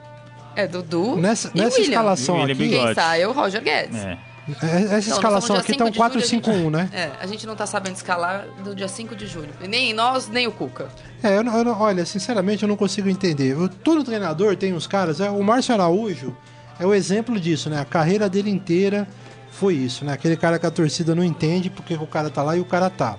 [0.57, 1.90] É Dudu Nessa, e nessa William.
[1.90, 2.85] escalação William aqui, Bigode.
[2.87, 3.97] Quem sai é o Roger Guedes.
[3.97, 4.11] É.
[4.11, 4.14] é-
[4.53, 6.88] essa Então, escalação aqui tá um 5 de julho, a gente- 4-5-1, né?
[6.93, 9.49] É, a gente não tá sabendo escalar do dia 5 de julho.
[9.67, 10.88] Nem nós, nem o Cuca.
[11.23, 13.53] É, eu não- eu olha, sinceramente eu não consigo entender.
[13.53, 15.21] Eu- todo treinador tem uns caras.
[15.21, 16.37] é, o Márcio Araújo
[16.79, 17.81] é o exemplo disso, né?
[17.81, 19.09] A carreira dele inteira
[19.51, 20.12] foi isso, né?
[20.12, 22.90] Aquele cara que a torcida não entende porque o cara tá lá e o cara
[22.90, 23.17] tá.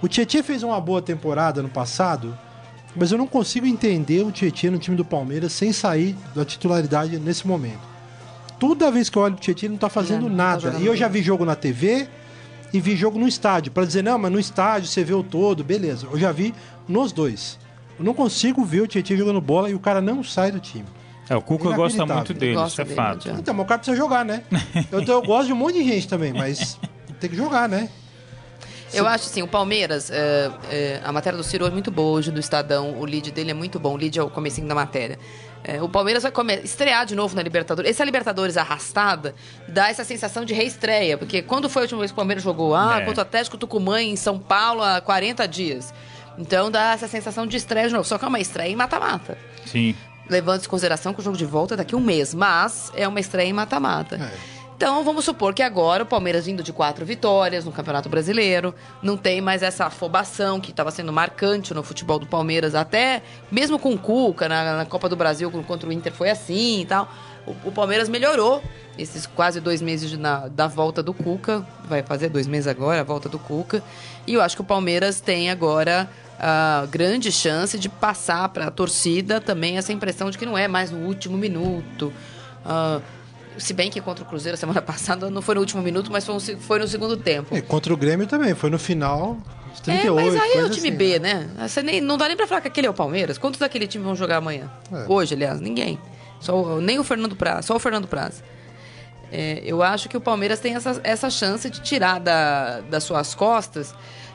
[0.00, 2.38] O Tietchan fez uma boa temporada no passado,
[2.96, 7.18] mas eu não consigo entender o Tietchan no time do Palmeiras sem sair da titularidade
[7.18, 7.80] nesse momento.
[8.58, 10.60] Toda vez que eu olho pro Tietchan, ele não tá fazendo não tá nada.
[10.60, 12.08] jogando e eu já vi jogo na TV
[12.72, 13.72] e vi jogo no estádio.
[13.72, 16.06] Pra dizer, não, mas no estádio você vê o todo, beleza.
[16.10, 16.54] Eu já vi
[16.88, 17.58] nos dois.
[17.98, 20.86] Eu não consigo ver o Tietchan jogando bola e o cara não sai do time.
[21.28, 23.30] É, o Cuca gosta muito dele, isso é fato.
[23.30, 24.42] Então, mas o cara precisa jogar, né?
[24.92, 26.78] Eu, eu gosto de um monte de gente também, mas
[27.18, 27.88] tem que jogar, né?
[28.98, 32.30] Eu acho assim, o Palmeiras, é, é, a matéria do Ciro é muito boa hoje
[32.30, 35.18] do Estadão, o lead dele é muito bom, o lead é o comecinho da matéria.
[35.66, 37.90] É, o Palmeiras vai estrear de novo na Libertadores.
[37.90, 39.34] Essa Libertadores arrastada
[39.66, 42.74] dá essa sensação de reestreia, porque quando foi a última vez que o Palmeiras jogou?
[42.74, 43.04] Ah, É.
[43.06, 45.92] contra o Atlético Tucumã em São Paulo há 40 dias.
[46.36, 48.06] Então dá essa sensação de estreia de novo.
[48.06, 49.38] Só que é uma estreia em mata-mata.
[49.64, 49.94] Sim.
[50.28, 53.06] Levando em consideração que o jogo de volta é daqui a um mês, mas é
[53.08, 54.16] uma estreia em mata-mata.
[54.16, 54.53] É.
[54.76, 59.16] Então vamos supor que agora o Palmeiras vindo de quatro vitórias no Campeonato Brasileiro, não
[59.16, 63.92] tem mais essa afobação que estava sendo marcante no futebol do Palmeiras, até mesmo com
[63.94, 67.08] o Cuca na, na Copa do Brasil contra o Inter foi assim e tal.
[67.46, 68.62] O, o Palmeiras melhorou
[68.98, 73.00] esses quase dois meses de- na- da volta do Cuca, vai fazer dois meses agora
[73.00, 73.82] a volta do Cuca,
[74.26, 76.08] e eu acho que o Palmeiras tem agora
[76.38, 80.66] a grande chance de passar para a torcida também essa impressão de que não é
[80.66, 82.12] mais no último minuto.
[82.66, 83.00] Ah,
[83.58, 86.34] se bem que contra o Cruzeiro semana passada não foi no último minuto, mas foi,
[86.34, 87.56] um foi no segundo tempo.
[87.56, 89.36] E contra o Grêmio também, foi no final,
[89.72, 90.14] os É, 38.
[90.14, 91.50] mas aí é o time assim, B, né?
[91.66, 93.38] Você nem, não dá nem pra falar que aquele é o Palmeiras.
[93.38, 94.70] Quantos daquele time vão jogar amanhã?
[94.92, 95.04] É.
[95.08, 95.98] Hoje, aliás, ninguém.
[96.40, 98.42] Só, nem o Fernando Praz, só o Fernando Praz.
[99.32, 103.34] É, eu acho que o Palmeiras tem essa, essa chance de tirar da, das suas
[103.34, 103.94] costas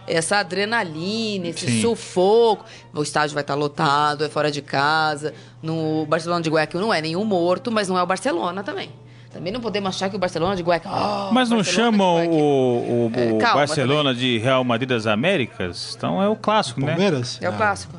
[0.10, 1.82] essa adrenalina, esse Sim.
[1.82, 2.66] sufoco.
[2.94, 5.34] O estádio vai estar lotado, é fora de casa.
[5.62, 8.92] No Barcelona de Guayaquil não é nenhum morto, mas não é o Barcelona também.
[9.32, 10.90] Também não podemos achar que o Barcelona de Guayaquil...
[10.92, 15.94] Ah, Mas não Barcelona chamam o, o- É, calma Barcelona de Real Madrid das Américas?
[15.96, 16.88] Então é o clássico, né?
[16.88, 17.38] Palmeiras?
[17.42, 17.94] É o Ah, clássico.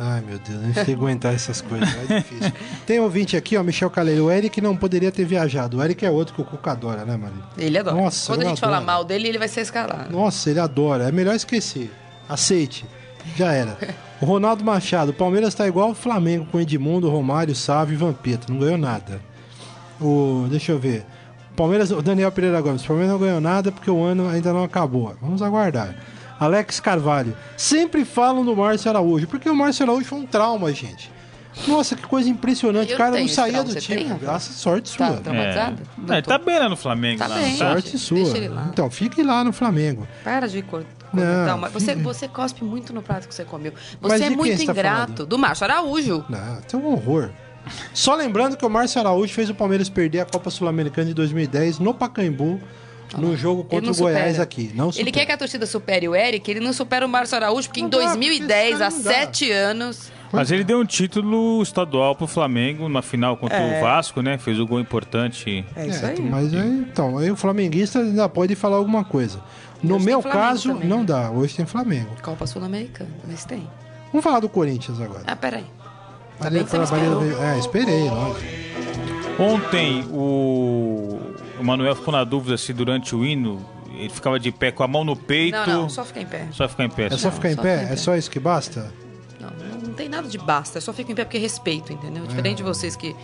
[0.00, 2.52] Ai, meu Deus, tem que aguentar essas coisas, é difícil.
[2.86, 4.26] Tem ouvinte aqui, ó, Michel Caleiro.
[4.26, 5.78] O Eric não poderia ter viajado.
[5.78, 7.42] O Eric é outro que o Cuca adora, né, Maria?
[7.58, 7.96] Ele adora.
[7.96, 8.86] Nossa, Quando a gente falar adoro.
[8.86, 10.10] mal dele, ele vai ser escalado.
[10.12, 11.08] Nossa, ele adora.
[11.08, 11.92] É melhor esquecer.
[12.28, 12.86] Aceite.
[13.36, 13.76] Já era.
[14.20, 15.10] O Ronaldo Machado.
[15.10, 18.46] O Palmeiras tá igual o Flamengo com Edmundo, Romário, Sávio e Vampeta.
[18.52, 19.20] Não ganhou nada.
[20.00, 21.04] O, deixa eu ver.
[21.52, 22.84] O Palmeiras, o Daniel Pereira Gomes.
[22.84, 25.14] O Palmeiras não ganhou nada porque o ano ainda não acabou.
[25.20, 25.94] Vamos aguardar.
[26.38, 27.36] Alex Carvalho.
[27.56, 29.26] Sempre falam do Márcio Araújo.
[29.26, 31.10] Porque o Márcio Araújo foi um trauma, gente.
[31.66, 32.94] Nossa, que coisa impressionante.
[32.94, 33.74] O cara não saía trauma.
[33.74, 34.04] do time.
[34.04, 34.16] tem?
[34.18, 35.10] Graças sorte sua.
[35.10, 35.82] Tá, traumatizado?
[35.82, 36.00] É.
[36.06, 36.28] Não ele tô.
[36.30, 37.18] tá bem lá no Flamengo.
[37.18, 37.50] Tá lá, bem.
[37.52, 37.72] não tá?
[37.72, 38.16] Sorte sua.
[38.32, 38.52] Deixa.
[38.70, 40.06] Então, fique lá no Flamengo.
[40.22, 41.58] Para de cor- Não, comentar.
[41.58, 43.72] mas você, você cospe muito no prato que você comeu.
[44.00, 45.12] Você é muito tá ingrato.
[45.12, 45.26] falando?
[45.26, 46.24] Do Márcio Araújo.
[46.28, 47.30] Não, tem um horror.
[47.94, 51.78] Só lembrando que o Márcio Araújo fez o Palmeiras perder a Copa Sul-Americana de 2010
[51.78, 52.60] no Pacaembu,
[53.16, 54.42] no jogo contra o Goiás supera.
[54.42, 54.70] aqui.
[54.74, 57.68] Não Ele quer que a torcida supere o Eric, ele não supera o Márcio Araújo,
[57.68, 60.10] porque Não em dá, porque 2010, esse há sete anos.
[60.30, 64.36] Mas ele deu um título estadual pro Flamengo numa final contra o Vasco, né?
[64.36, 65.64] Fez o gol importante.
[65.74, 66.20] É isso É, aí.
[66.20, 69.40] Mas aí, então, aí o flamenguista ainda pode falar alguma coisa.
[69.82, 71.04] No Hoje meu caso, também, não né?
[71.06, 71.30] dá.
[71.30, 72.10] Hoje tem Flamengo.
[72.20, 73.66] Copa Sul-Americana, mas tem.
[74.12, 75.22] Vamos falar do Corinthians agora.
[75.26, 75.64] Ah, peraí.
[76.40, 77.22] Bem que você esperou.
[77.42, 78.40] É, esperei, lógico.
[79.38, 81.18] Ontem o,
[81.60, 83.64] o Manuel ficou na dúvida se durante o hino
[83.96, 85.56] ele ficava de pé com a mão no peito.
[85.56, 86.46] Não, não, só ficar em pé.
[86.52, 87.06] Só ficar em pé.
[87.06, 87.76] É só Não, ficar em só pé?
[87.82, 87.96] em É pé.
[87.96, 88.92] só isso que basta?
[89.40, 89.50] Não,
[89.88, 92.24] não, tem nada de basta, eu só fico em pé porque respeito, entendeu?
[92.26, 93.14] Diferente de vocês que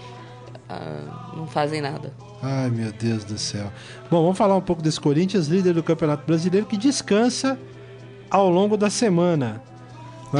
[0.68, 2.12] ah, não fazem nada.
[2.42, 3.70] Ai, meu Deus do céu.
[4.11, 7.59] Bom, vamos falar um pouco desse Corinthians, líder do Campeonato Brasileiro, que descansa
[8.31, 9.62] ao longo da semana.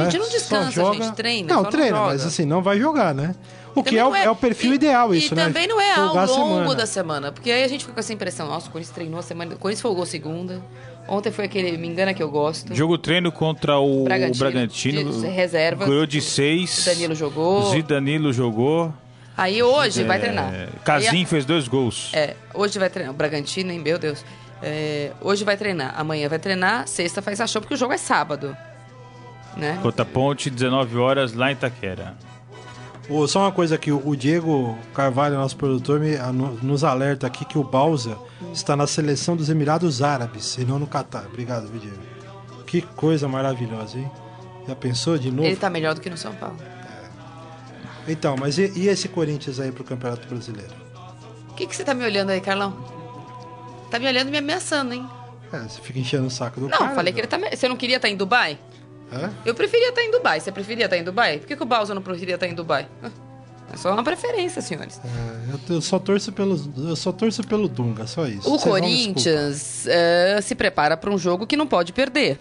[0.01, 0.19] A gente né?
[0.19, 2.07] não descansa, a gente treina, Não, só não treina, joga.
[2.13, 3.35] mas assim, não vai jogar, né?
[3.75, 5.43] O E que é o, não é o perfil e- ideal, isso, e né?
[5.45, 6.75] também não é ao Folgar longo semana.
[6.75, 9.21] da semana, porque aí a gente fica com essa impressão, nossa, o Corinthians treinou a
[9.21, 10.61] semana, o Corinthians folgou segunda,
[11.09, 15.21] ontem foi aquele me engana que eu gosto, Jogo treino contra o Bragantino, Bragantino.
[15.21, 15.89] de reservas.
[15.89, 16.83] Ganhou de seis.
[16.83, 17.71] O Danilo jogou.
[17.71, 18.93] Zidanilo jogou.
[19.35, 20.53] aí hoje vai É, treinar.
[20.85, 22.11] Casim fez dois gols.
[22.13, 24.23] É, hoje vai treinar, o Bragantino, hein, meu Deus,
[24.63, 27.97] É, hoje vai treinar, amanhã vai treinar, sexta faz a show, porque o jogo é
[27.97, 28.55] sábado,
[29.57, 29.79] né?
[29.81, 32.15] Contra a Ponte, 19 horas, lá em Itaquera.
[33.07, 37.27] Ô, só uma coisa aqui, o Diego Carvalho, nosso produtor, me- a- no- nos alerta
[37.27, 38.17] aqui que o Bausa
[38.51, 41.25] está na seleção dos Emirados Árabes e não no Catar.
[41.27, 41.97] Obrigado, Diego.
[42.65, 44.09] Que coisa maravilhosa, hein?
[44.67, 45.43] Já pensou de novo?
[45.47, 46.57] Ele tá melhor do que no São Paulo.
[48.07, 50.73] Então, mas e, e esse Corinthians aí pro Campeonato Brasileiro?
[51.49, 52.75] O que, que você tá me olhando aí, Carlão?
[53.89, 55.07] Tá me olhando e me ameaçando, hein?
[55.53, 56.95] É, você fica enchendo o saco do Não, cara.
[56.95, 57.37] falei que ele tá.
[57.37, 58.59] me- Você não queria estar em Dubai?
[59.11, 59.31] Hã?
[59.45, 60.39] Eu preferia estar em Dubai.
[60.39, 61.39] Você preferia estar em Dubai?
[61.39, 62.87] Por que, que o Bowser não preferia estar em Dubai?
[63.73, 65.01] É só uma preferência, senhores.
[65.03, 68.53] É, eu, só torço pelo, eu só torço pelo Dunga, só isso.
[68.53, 72.39] O Corinthians eh, se prepara para um jogo que não pode perder.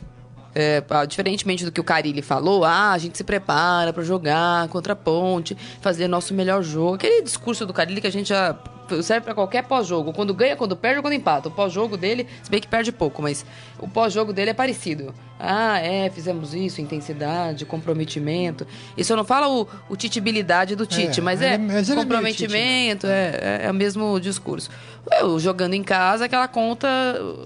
[0.55, 4.93] É, diferentemente do que o Carilli falou, ah, a gente se prepara para jogar contra
[4.93, 6.95] a Ponte, fazer nosso melhor jogo.
[6.95, 8.57] Aquele discurso do Carilli que a gente já
[9.03, 10.13] serve para qualquer pós-jogo.
[10.13, 11.49] Quando ganha, quando perde ou quando empata.
[11.49, 13.45] O pós-jogo dele, se bem que perde pouco, mas
[13.79, 15.15] o pós-jogo dele é parecido.
[15.39, 18.67] Ah, é, fizemos isso, intensidade, comprometimento.
[18.97, 23.07] Isso não fala o, o titibilidade do Tite, mas ele é é- mas é comprometimento,
[23.07, 24.71] momento, é, é, é o mesmo discurso.
[25.21, 26.89] Eu, jogando em casa, aquela conta.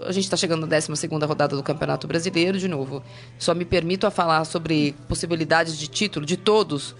[0.07, 0.93] A gente está chegando na 12
[1.27, 3.03] rodada do Campeonato Brasileiro, de novo.
[3.39, 6.95] Só me permito a falar sobre possibilidades de título de todos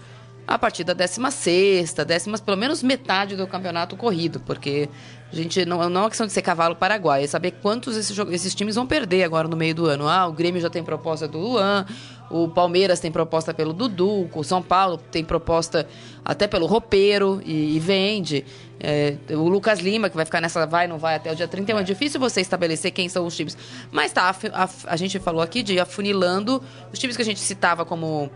[0.49, 4.89] a partir da 16, décima, pelo menos metade do campeonato corrido, porque
[5.31, 8.17] a gente não, não é uma questão de ser cavalo paraguai, é saber quantos esses,
[8.31, 10.07] esses times vão perder agora no meio do ano.
[10.07, 11.85] Ah, o Grêmio já tem proposta do Luan,
[12.31, 15.87] o Palmeiras tem proposta pelo Dudu, o São Paulo tem proposta
[16.25, 18.43] até pelo Ropeiro e, e vende.
[18.79, 21.77] É, o Lucas Lima, que vai ficar nessa vai, não vai até o dia 31.
[21.77, 23.55] É difícil você estabelecer quem são os times.
[23.91, 26.59] Mas tá, a, a- a gente falou aqui de afunilando
[26.91, 28.31] os times que a gente citava como,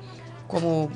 [0.47, 0.91] como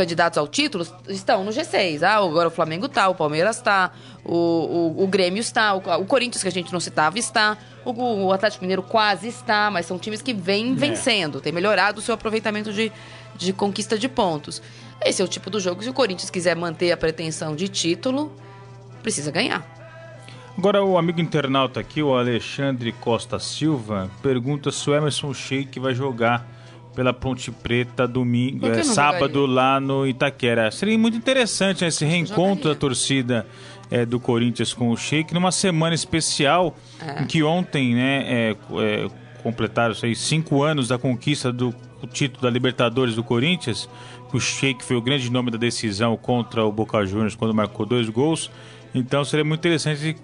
[0.00, 2.02] candidatos ao título estão no G6.
[2.02, 3.92] Ah, agora o Flamengo tá, o Palmeiras tá,
[4.24, 7.92] o, o, o Grêmio está, o, o Corinthians, que a gente não citava, está, o,
[8.24, 12.14] o Atlético Mineiro quase está, mas são times que vêm vencendo, tem melhorado o seu
[12.14, 12.90] aproveitamento de,
[13.36, 14.62] de conquista de pontos.
[15.04, 18.32] Esse é o tipo do jogo, se o Corinthians quiser manter a pretensão de título,
[19.02, 19.66] precisa ganhar.
[20.56, 25.94] Agora o amigo internauta aqui, o Alexandre Costa Silva, pergunta se o Emerson Sheik vai
[25.94, 26.46] jogar
[26.94, 29.54] pela Ponte Preta domingo, é, sábado jogaria?
[29.54, 30.70] lá no Itaquera.
[30.70, 33.46] Seria muito interessante né, esse reencontro da torcida
[33.90, 37.22] é, do Corinthians com o Sheik numa semana especial É.
[37.22, 39.08] em que ontem, né, é, é,
[39.42, 41.74] completaram aí, cinco anos da conquista do
[42.12, 43.88] título da Libertadores do Corinthians.
[44.30, 47.84] que O Sheik foi o grande nome da decisão contra o Boca Juniors quando marcou
[47.86, 48.50] dois gols.
[48.94, 50.16] Então seria muito interessante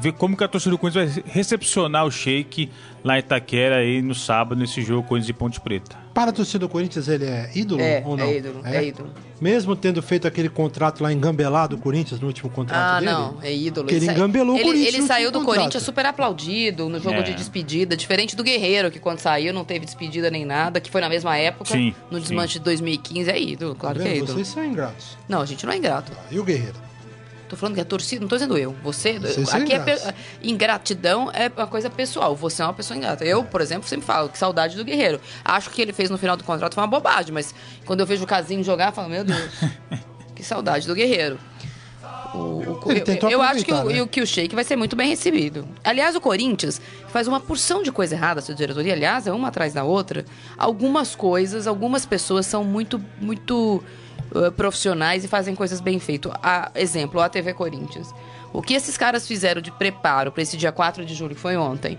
[0.00, 2.70] ver como que a torcida do Corinthians vai recepcionar o Sheik
[3.04, 5.96] lá em Itaquera aí no sábado, nesse jogo Corinthians e Ponte Preta.
[6.12, 8.24] Para a torcida do Corinthians, ele é ídolo É, ou não?
[8.24, 9.10] é ídolo, é ídolo.
[9.40, 13.12] Mesmo tendo feito aquele contrato lá engambelado do Corinthians, no último contrato Ah, dele?
[13.12, 13.86] não, é ídolo.
[13.86, 15.56] Que ele sa- engambelou o ele, Corinthians Ele no saiu do contrato.
[15.58, 17.22] Corinthians super aplaudido no jogo É.
[17.22, 21.02] de despedida, diferente do Guerreiro, que quando saiu não teve despedida nem nada, que foi
[21.02, 22.22] na mesma época, Sim, no sim.
[22.22, 23.30] desmanche de 2015.
[23.30, 24.32] É ídolo, claro Tá que é ídolo.
[24.32, 25.18] Vocês são ingratos.
[25.28, 26.12] Não, a gente não é ingrato.
[26.30, 26.85] E o Guerreiro?
[27.48, 28.74] Tô falando que a torcida, não tô dizendo eu.
[28.82, 29.98] Você, Vocês são aqui é pe-
[30.42, 32.34] ingratidão é uma coisa pessoal.
[32.36, 33.24] Você é uma pessoa ingrata.
[33.24, 35.20] Eu, por exemplo, sempre falo que saudade do Guerreiro.
[35.44, 37.54] Acho que ele fez no final do contrato foi uma bobagem, mas
[37.84, 39.40] quando eu vejo o Casinho jogar, eu falo, meu Deus,
[40.34, 41.38] que saudade do Guerreiro.
[42.34, 44.06] O, o- eu, eu acho que o, né?
[44.10, 45.66] que o Sheik vai ser muito bem recebido.
[45.82, 48.92] Aliás, o Corinthians faz uma porção de coisa errada, sua diretoria.
[48.92, 50.24] Aliás, é uma atrás da outra.
[50.58, 53.82] Algumas coisas, algumas pessoas são muito, muito
[54.32, 56.32] uh, profissionais e fazem coisas bem feitas.
[56.74, 58.14] Exemplo, a TV Corinthians.
[58.52, 61.56] O que esses caras fizeram de preparo para esse dia 4 de julho, que foi
[61.56, 61.98] ontem,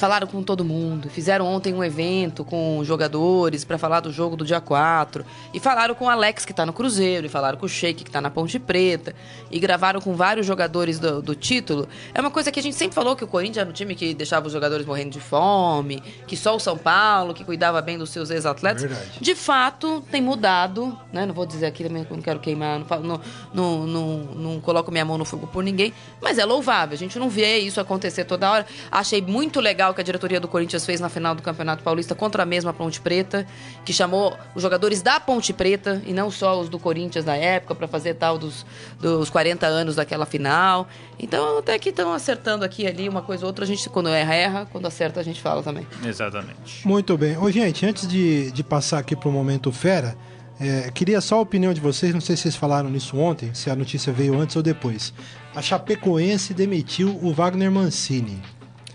[0.00, 4.46] Falaram com todo mundo, fizeram ontem um evento com jogadores para falar do jogo do
[4.46, 5.26] dia 4.
[5.52, 8.10] E falaram com o Alex, que tá no Cruzeiro, e falaram com o Sheik, que
[8.10, 9.14] tá na Ponte Preta.
[9.50, 11.86] E gravaram com vários jogadores do, do título.
[12.14, 14.14] É uma coisa que a gente sempre falou que o Corinthians era um time que
[14.14, 18.08] deixava os jogadores morrendo de fome, que só o São Paulo, que cuidava bem dos
[18.08, 18.80] seus ex-atletas.
[18.80, 19.10] Verdade.
[19.20, 21.26] De fato, tem mudado, né?
[21.26, 23.20] Não vou dizer aqui também que não quero queimar, não, falo- não,
[23.52, 26.94] não, não, não coloco minha mão no fogo por ninguém, mas é louvável.
[26.94, 28.64] A gente não vê isso acontecer toda hora.
[28.90, 32.14] Achei muito legal o que a diretoria do Corinthians fez na final do Campeonato Paulista
[32.14, 33.46] contra a mesma Ponte Preta,
[33.84, 37.74] que chamou os jogadores da Ponte Preta e não só os do Corinthians na época
[37.74, 38.64] para fazer tal dos,
[38.98, 40.88] dos 40 anos daquela final.
[41.18, 43.64] Então, até que estão acertando aqui ali uma coisa ou outra.
[43.64, 44.68] A gente, quando erra, erra.
[44.70, 45.86] Quando acerta, a gente fala também.
[46.04, 46.86] Exatamente.
[46.86, 47.36] Muito bem.
[47.36, 50.16] Ô, gente, antes de, de passar aqui pro Momento Fera,
[50.60, 53.70] é, queria só a opinião de vocês, não sei se vocês falaram nisso ontem, se
[53.70, 55.12] a notícia veio antes ou depois.
[55.54, 58.40] A Chapecoense demitiu o Wagner Mancini.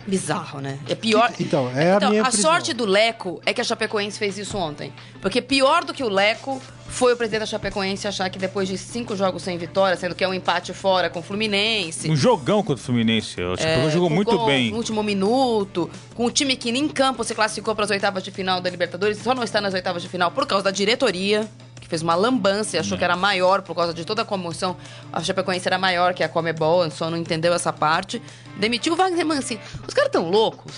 [0.07, 0.79] Bizarro, né?
[0.87, 1.31] É pior.
[1.39, 2.51] Então, é a minha a prisão.
[2.51, 4.93] sorte do Leco é que a Chapecoense fez isso ontem.
[5.21, 8.77] Porque pior do que o Leco foi o presidente da Chapecoense achar que depois de
[8.77, 12.09] cinco jogos sem vitória, sendo que é um empate fora com o Fluminense.
[12.09, 13.41] Um jogão contra o Fluminense.
[13.41, 14.71] O Chapecoense é, jogou muito gol bem.
[14.71, 18.23] No último minuto, com o time que nem em campo se classificou para as oitavas
[18.23, 21.49] de final da Libertadores, só não está nas oitavas de final por causa da diretoria,
[21.81, 24.77] que fez uma lambança e achou que era maior por causa de toda a comoção.
[25.11, 28.21] A Chapecoense era maior que a Comebol, só não entendeu essa parte.
[28.59, 29.59] Demitiu o Wagner Mancini.
[29.87, 30.73] Os caras tão loucos.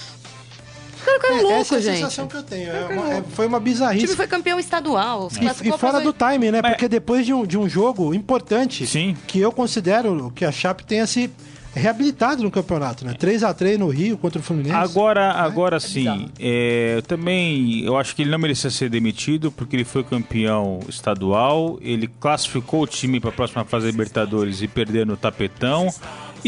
[0.98, 1.96] Os caras ficaram É, loucos, essa é a gente.
[1.98, 2.70] sensação que eu tenho.
[2.72, 4.16] É uma- é- foi uma O time bizarrice.
[4.16, 5.30] foi campeão estadual.
[5.40, 6.60] E, e fora do time, né?
[6.62, 9.16] Mas- Porque depois de um, de um jogo importante, Sim.
[9.28, 11.30] que eu considero que a Chape tenha se
[11.76, 13.14] reabilitado no campeonato, né?
[13.14, 14.76] 3 a 3 no Rio contra o Fluminense.
[14.76, 16.22] Agora, agora bizarro.
[16.22, 20.04] sim, é, eu também eu acho que ele não merecia ser demitido porque ele foi
[20.04, 25.16] campeão estadual, ele classificou o time para a próxima fase da Libertadores e perdeu no
[25.16, 25.88] tapetão.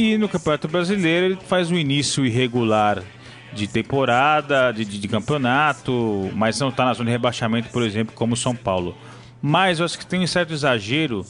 [0.02, 3.04] E no Campeonato Brasileiro ele faz um início irregular
[3.52, 8.14] de temporada, de, de- de campeonato, mas não está na zona de rebaixamento, por exemplo,
[8.16, 8.96] como o São Paulo.
[9.42, 11.26] Mas eu acho que tem um certo exagero.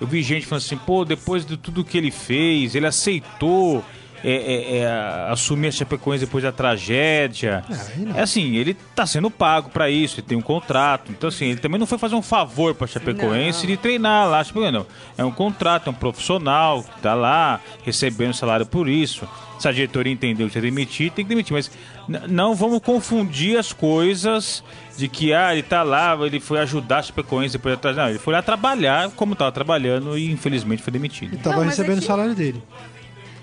[0.00, 3.84] Eu vi gente falando assim, pô, depois de tudo que ele fez, ele aceitou
[4.24, 4.86] é, é, é,
[5.30, 7.62] assumir a Chapecoense depois da tragédia.
[7.96, 8.16] não.
[8.16, 11.10] É assim, ele tá sendo pago pra isso, ele tem um contrato.
[11.12, 13.66] Então, assim, ele também não foi fazer um favor pra Chapecoense Não.
[13.66, 14.42] de treinar lá.
[14.72, 14.86] Não.
[15.18, 19.28] É um contrato, é um profissional que tá lá recebendo salário por isso.
[19.58, 21.52] Se a diretoria entendeu que demitir, tem que demitir.
[21.52, 21.70] Mas
[22.28, 24.64] não vamos confundir as coisas
[24.96, 28.02] de que, ah, ele tá lá, ele foi ajudar a Chapecoense depois da tragédia.
[28.04, 31.34] Não, ele foi lá trabalhar como tava trabalhando e infelizmente foi demitido.
[31.34, 32.62] Ele tava Não, mas recebendo é o que- salário dele.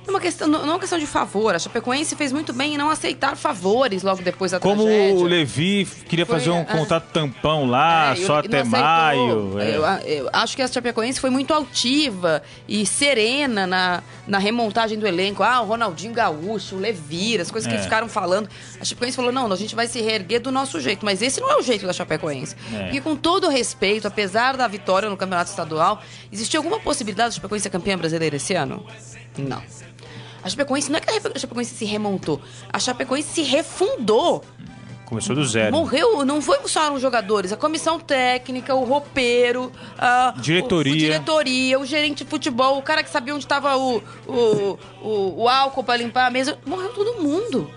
[0.06, 1.54] É uma questão, não é uma questão de favor.
[1.54, 5.16] A Chapecoense fez muito bem em não aceitar favores logo depois da Como tragédia.
[5.16, 6.66] o Levi queria Foi, fazer um é.
[6.66, 9.60] contrato tampão lá, É, só até maio.
[9.60, 9.76] é.
[9.76, 9.84] Eu,
[10.24, 15.44] eu acho que a Chapecoense foi muito altiva e serena na, na remontagem do elenco.
[15.44, 17.76] Ah, o Ronaldinho Gaúcho, o Levira, as coisas que É.
[17.78, 18.50] eles ficaram falando.
[18.80, 21.06] A Chapecoense falou: não, a gente vai se reerguer do nosso jeito.
[21.06, 22.56] Mas esse não é o jeito da Chapecoense.
[22.74, 22.96] É.
[22.96, 26.02] E com todo respeito, apesar da vitória no Campeonato Estadual,
[26.34, 28.84] existe alguma possibilidade da Chapecoense ser campeã brasileira esse ano?
[29.38, 29.62] Não.
[30.44, 32.42] A Chapecoense não é que a Chapecoense se remontou.
[32.72, 34.44] A Chapecoense se refundou.
[35.06, 35.74] Começou do zero.
[35.74, 40.94] Morreu, não foi só os jogadores, a comissão técnica, o roupeiro, a Diretoria.
[40.94, 44.80] O, o diretoria, o gerente de futebol, o cara que sabia onde estava o, o,
[45.02, 46.58] o, o álcool para limpar a mesa.
[46.66, 47.70] Morreu todo mundo.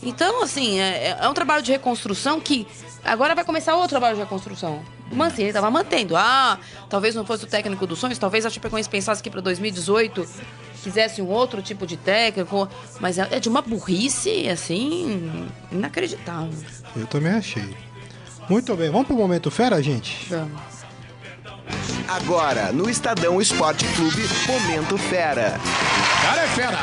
[0.00, 2.64] Então, assim, é, é um trabalho de reconstrução que
[3.04, 4.80] agora vai começar outro trabalho de reconstrução.
[5.10, 6.14] O Mancini estava mantendo.
[6.16, 6.56] Ah,
[6.88, 10.24] talvez não fosse o técnico dos sonhos, talvez a Chapecoense pensasse que para 2018
[10.82, 12.68] quisesse um outro tipo de técnico,
[13.00, 16.52] mas é é de uma burrice, assim, inacreditável.
[16.94, 17.74] Eu também achei.
[18.48, 20.26] Muito bem, vamos pro momento fera, gente?
[20.30, 20.76] Vamos.
[22.08, 25.58] Agora, no Estadão Esporte Clube, Momento Fera.
[26.22, 26.78] cara é fera.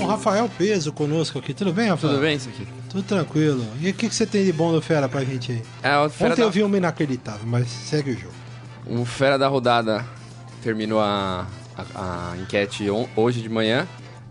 [0.00, 1.52] O Rafael Peso conosco aqui.
[1.52, 2.12] Tudo bem, Rafael?
[2.14, 2.66] Tudo bem isso aqui?
[2.88, 3.66] Tudo tranquilo.
[3.80, 5.62] E o que, que você tem de bom do Fera pra gente aí?
[5.82, 6.46] É, o Fera Ontem da...
[6.46, 8.34] eu vi uma inacreditável, mas segue o jogo.
[8.86, 10.06] O Fera da rodada
[10.62, 11.46] terminou a,
[11.94, 13.86] a, a enquete hoje de manhã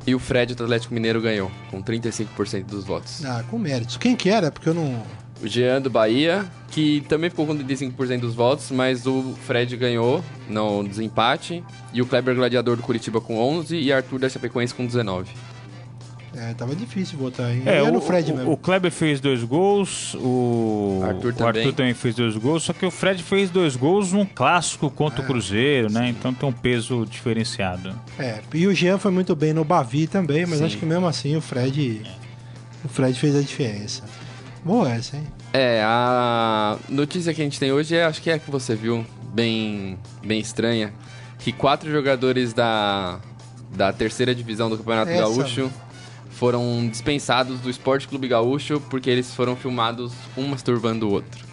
[0.05, 3.23] e o Fred do Atlético Mineiro ganhou, com 35% dos votos.
[3.25, 3.97] Ah, com méritos.
[3.97, 4.51] Quem que era?
[4.51, 5.03] Porque eu não.
[5.41, 10.23] O Jean do Bahia, que também ficou com 35% dos votos, mas o Fred ganhou
[10.49, 11.63] no desempate.
[11.93, 15.31] E o Kleber Gladiador do Curitiba com 11 e Arthur da Chapecoense com 19.
[16.36, 17.63] É, tava difícil votar, hein?
[17.65, 18.51] É, o, no Fred o- mesmo.
[18.51, 21.61] o Kleber fez dois gols, o Arthur o também.
[21.63, 25.21] Arthur também fez dois gols, só que o Fred fez dois gols num clássico contra
[25.21, 26.07] o Cruzeiro, né?
[26.09, 27.99] Então tem um peso diferenciado.
[28.17, 30.65] É, e o Jean foi muito bem no Bavi também, mas Sim.
[30.65, 32.01] acho que mesmo assim o Fred.
[32.86, 34.03] O Fred fez a diferença.
[34.63, 35.23] Boa essa, hein?
[35.51, 38.75] É, a notícia que a gente tem hoje é, acho que é a que você
[38.75, 39.03] viu,
[39.34, 40.93] bem, bem estranha,
[41.39, 43.19] que quatro jogadores da,
[43.75, 45.71] da terceira divisão do Campeonato Essa Gaúcho
[46.39, 51.49] foram dispensados do Esporte Clube Gaúcho porque eles foram filmados um masturbando o outro.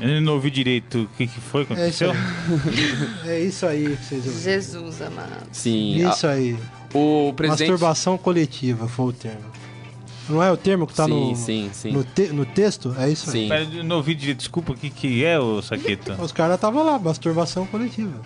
[0.00, 2.10] Eu não ouvi direito o que, que foi que É isso aconteceu.
[3.24, 3.28] aí.
[3.30, 4.42] É isso aí que vocês ouviram.
[4.42, 5.46] Jesus amado.
[5.52, 6.56] Sim, a- Isso aí.
[6.94, 7.68] o presidente...
[7.70, 9.44] Masturbação coletiva foi o termo.
[10.26, 11.92] Não é o termo que tá sim, no, sim, sim.
[11.92, 12.94] No, te- no texto?
[12.98, 13.42] É isso aí.
[13.42, 13.48] Sim.
[13.48, 16.16] Pera, eu não ouvi direito, desculpa, o que, que é, o Saqueta?
[16.22, 18.18] Os caras estavam lá, masturbação coletiva.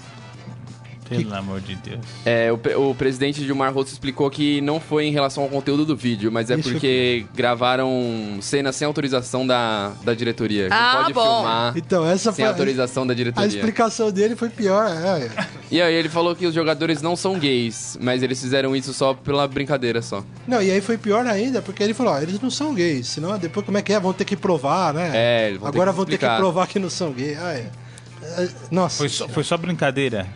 [1.08, 2.00] Pelo amor de Deus.
[2.24, 5.94] É, o, o presidente Gilmar Rosso explicou que não foi em relação ao conteúdo do
[5.96, 10.68] vídeo, mas é Isso porque gravaram cenas sem autorização da, da diretoria.
[10.70, 11.36] Ah, não pode bom.
[11.36, 12.50] filmar Então, essa sem foi.
[12.52, 13.48] autorização da A diretoria.
[13.48, 14.86] explicação dele foi pior.
[14.88, 15.46] É, é.
[15.70, 19.12] E aí ele falou que os jogadores não são gays, mas eles fizeram isso só
[19.14, 20.24] pela brincadeira só.
[20.46, 23.08] Não, e aí foi pior ainda, porque ele falou: ó, eles não são gays.
[23.08, 24.00] Senão depois como é que é?
[24.00, 25.10] Vão ter que provar, né?
[25.14, 27.38] É, vão ter Agora que vão ter que provar que não são gays.
[27.38, 27.52] Ah.
[27.52, 28.96] É, Nossa.
[28.98, 30.26] Foi só, foi só brincadeira.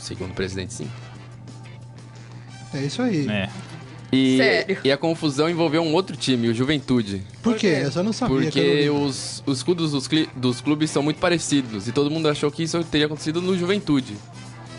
[0.00, 0.88] Segundo o presidente, sim.
[2.74, 3.28] É isso aí.
[3.28, 3.48] É.
[4.12, 4.78] E, Sério?
[4.82, 7.22] e a confusão envolveu um outro time, o Juventude.
[7.42, 7.78] Por quê?
[7.84, 8.50] Eu só não sabia.
[8.50, 12.28] que Porque os, os escudos dos, cli- dos clubes são muito parecidos e todo mundo
[12.28, 14.16] achou que isso teria acontecido no Juventude.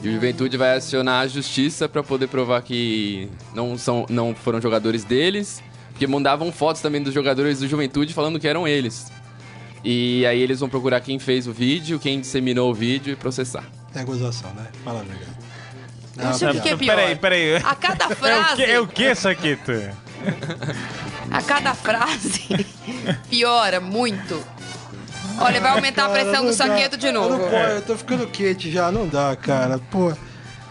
[0.04, 4.60] E o Juventude vai acionar a justiça pra poder provar que não, são, não foram
[4.60, 5.62] jogadores deles,
[5.92, 9.12] porque mandavam fotos também dos jogadores do Juventude falando que eram eles.
[9.84, 13.64] E aí eles vão procurar quem fez o vídeo, quem disseminou o vídeo e processar.
[13.96, 14.68] É gozação, né?
[14.84, 15.32] Fala a verdade.
[16.18, 16.96] Eu acho que é pior.
[16.96, 17.56] Peraí, peraí.
[17.58, 19.94] A cada É o frase, que, é o que Saqueta?
[21.32, 22.66] a cada frase
[23.30, 24.42] piora muito.
[25.40, 26.68] Olha, vai aumentar a Cara, pressão não do dá.
[26.68, 27.44] saqueto de Eu, não novo.
[27.50, 29.80] posso, eu tô ficando quente já, não dá, cara.
[29.90, 30.14] Pô.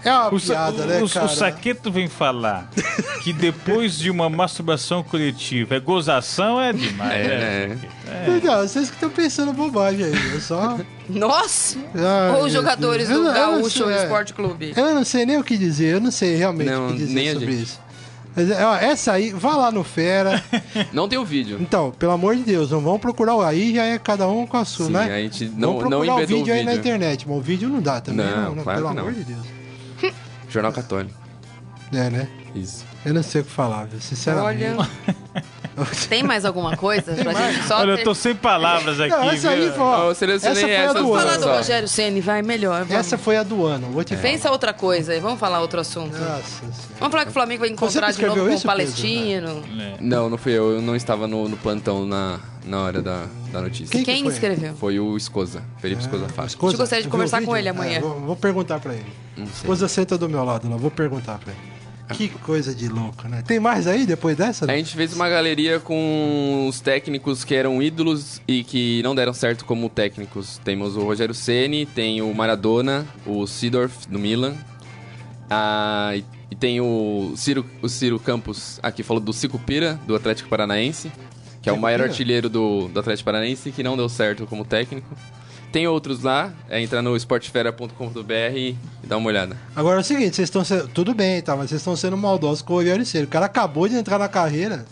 [0.05, 1.27] É uma O, piada, o- né, o- cara?
[1.27, 2.71] o Saqueto vem falar
[3.23, 7.13] que depois de uma masturbação coletiva é gozação, é demais.
[7.27, 7.79] É, né, né?
[8.27, 8.47] Saqueto?
[8.47, 10.33] Não, vocês que estão pensando bobagem aí.
[10.35, 10.79] Eu só.
[11.09, 11.79] Nossa!
[11.95, 13.21] Ai, Ou os jogadores Deus.
[13.21, 14.03] do Eu Gaúcho sei, é.
[14.05, 14.73] Esporte Clube.
[14.77, 17.33] Eu não sei nem o que dizer, eu não sei realmente Não, o que dizer
[17.35, 17.81] sobre isso.
[18.35, 20.41] Mas, ó, essa aí, vá lá no Fera.
[20.95, 21.59] Não tem o vídeo.
[21.61, 24.57] Então, pelo amor de Deus, não vão procurar o aí, já é cada um com
[24.57, 25.13] a sua, Sim, né?
[25.13, 26.79] a gente Vão não, procurar não o vídeo o aí na vídeo.
[26.81, 29.03] internet, mas o vídeo não dá também, Não, não, não, claro pelo que não.
[29.03, 29.60] amor de Deus.
[30.51, 31.19] Jornal Católico.
[31.93, 32.29] É, né?
[32.55, 32.85] Isso.
[33.05, 34.01] Eu não sei o que falar, viu?
[34.01, 34.65] sinceramente.
[34.65, 34.89] Olha.
[36.11, 39.31] Tem mais alguma coisa pra gente só Olha, eu ter- tô sem palavras aqui, Não,
[39.31, 41.47] essa aí, ó, Eu selecionei essa foi a essas do Vamos duas falar ano.
[41.47, 41.53] do.
[41.57, 42.81] Rogério Ceni, vai melhor.
[42.85, 42.95] Vamos.
[42.95, 44.23] Essa foi a do ano, vou te falar.
[44.23, 46.13] Pensa outra coisa aí, vamos falar outro assunto.
[46.19, 46.77] Nossa senhora.
[46.99, 49.63] Vamos falar que o Flamengo vai encontrar de novo com o Palestino.
[49.81, 49.95] É.
[50.01, 50.73] Não, não fui eu.
[50.73, 53.91] Eu não estava no, no plantão na, na hora da, da notícia.
[53.91, 54.33] Quem que Quem foi?
[54.33, 54.75] escreveu?
[54.75, 56.57] Foi o Escosa, Felipe Escosa Fácil.
[56.57, 57.99] Esposa, Eu gostaria de conversar com ele amanhã.
[57.99, 59.07] É, vou, vou perguntar pra ele.
[59.55, 61.71] Esposa senta do meu lado lá, vou perguntar pra ele.
[62.15, 63.43] Que coisa de louco, né?
[63.47, 64.65] Tem mais aí depois dessa?
[64.71, 69.33] A gente fez uma galeria com os técnicos que eram ídolos e que não deram
[69.33, 70.59] certo como técnicos.
[70.65, 74.57] Temos o Rogério Ceni, tem o Maradona, o Sidorf do Milan,
[75.49, 76.13] ah,
[76.51, 81.11] e, tem o Ciro, o Ciro Campos, aqui falou do Cico Pira, do Atlético Paranaense,
[81.63, 85.15] que é o maior artilheiro do, do Atlético Paranaense, que não deu certo como técnico.
[85.73, 89.57] Tem outros lá, é entrar no esportefera.com.br e dar uma olhada.
[89.77, 90.89] Agora é o seguinte, vocês estão sendo.
[90.89, 91.55] Tudo bem, tá?
[91.55, 93.25] Mas vocês estão sendo maldosos com o Rogério Ceni.
[93.25, 94.85] O cara acabou de entrar na carreira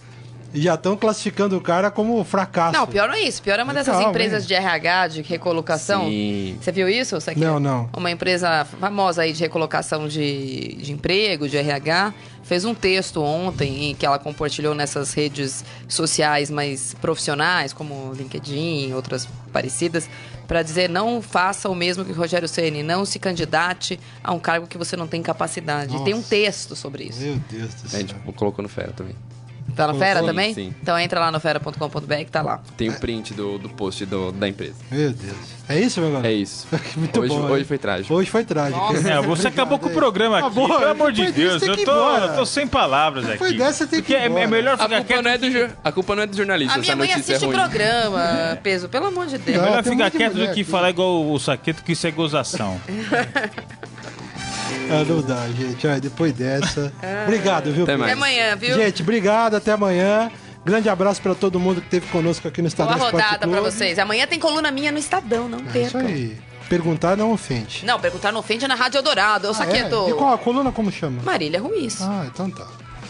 [0.54, 2.72] já estão classificando o cara como fracasso.
[2.72, 3.42] Não, pior não é isso.
[3.42, 4.48] Pior é uma dessas Calma, empresas hein?
[4.48, 6.04] de RH, de recolocação.
[6.08, 6.56] Sim.
[6.60, 7.20] Você viu isso?
[7.20, 7.44] Saqueto?
[7.46, 7.90] Não, não.
[7.96, 13.90] Uma empresa famosa aí de recolocação de, de emprego, de RH, fez um texto ontem
[13.90, 20.08] em que ela compartilhou nessas redes sociais mais profissionais, como LinkedIn e outras parecidas,
[20.46, 24.38] para dizer não faça o mesmo que o Rogério Ceni, não se candidate a um
[24.38, 25.94] cargo que você não tem capacidade.
[25.94, 26.30] E tem um Nossa.
[26.30, 27.20] texto sobre isso.
[27.20, 28.00] Meu Deus do A céu.
[28.00, 29.14] gente colocou no Fera também.
[29.78, 30.54] Tá na fera Sim, também?
[30.54, 30.74] sim.
[30.82, 32.60] Então entra lá no fera.com.br que tá lá.
[32.76, 34.74] Tem o print do, do post do- da empresa.
[34.90, 35.36] Meu Deus.
[35.68, 36.26] É isso, meu garoto?
[36.26, 36.66] É isso.
[36.96, 37.42] Muito hoje, bom.
[37.44, 37.64] hoje né?
[37.64, 38.14] foi trágico.
[38.14, 38.80] Hoje foi trágico.
[38.80, 41.62] É, você Obrigado, acabou com o programa aqui, Acabou, pelo amor de Deus.
[41.62, 43.32] Eu tô, eu tô sem palavras aqui.
[43.34, 45.22] Depois dessa tem que é, é melhor A ficar culpa, quieto.
[45.22, 47.36] não é do, a culpa não é do jornalista, A minha essa mãe notícia é
[47.36, 49.58] assiste o programa, peso, pelo amor de Deus.
[49.58, 52.80] Não, Melhor ficar quieto do que falar igual o Saqueto, que isso é gozação.
[54.90, 55.86] Ah, não dá, gente.
[55.86, 56.92] Ai, depois dessa.
[57.26, 57.84] Obrigado, viu?
[57.84, 58.04] Até Pedro?
[58.04, 58.74] Até amanhã, viu?
[58.76, 59.54] Gente, obrigado.
[59.56, 60.30] Até amanhã.
[60.64, 63.60] Grande abraço pra todo mundo que esteve conosco aqui no Estadão Boa rodada pra Clube.
[63.70, 63.98] vocês.
[63.98, 66.00] Amanhã tem coluna minha no Estadão, não É isso percam.
[66.00, 66.36] aí.
[66.68, 67.86] Perguntar não ofende.
[67.86, 69.46] Não, perguntar não ofende é na Rádio Eldorado.
[69.46, 70.06] Eu Ah, saqueto.
[70.06, 70.10] é?
[70.10, 71.22] E qual a coluna como chama?
[71.22, 72.02] Marília Ruiz.
[72.02, 72.66] Ah, então tá.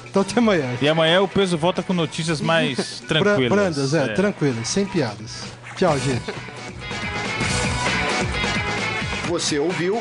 [0.08, 0.66] Então até amanhã.
[0.80, 3.48] E amanhã o peso volta com notícias mais tranquilas.
[3.50, 5.42] Brandas, é, tranquilas, sem piadas.
[5.76, 6.22] Tchau, gente.
[9.28, 10.00] Você ouviu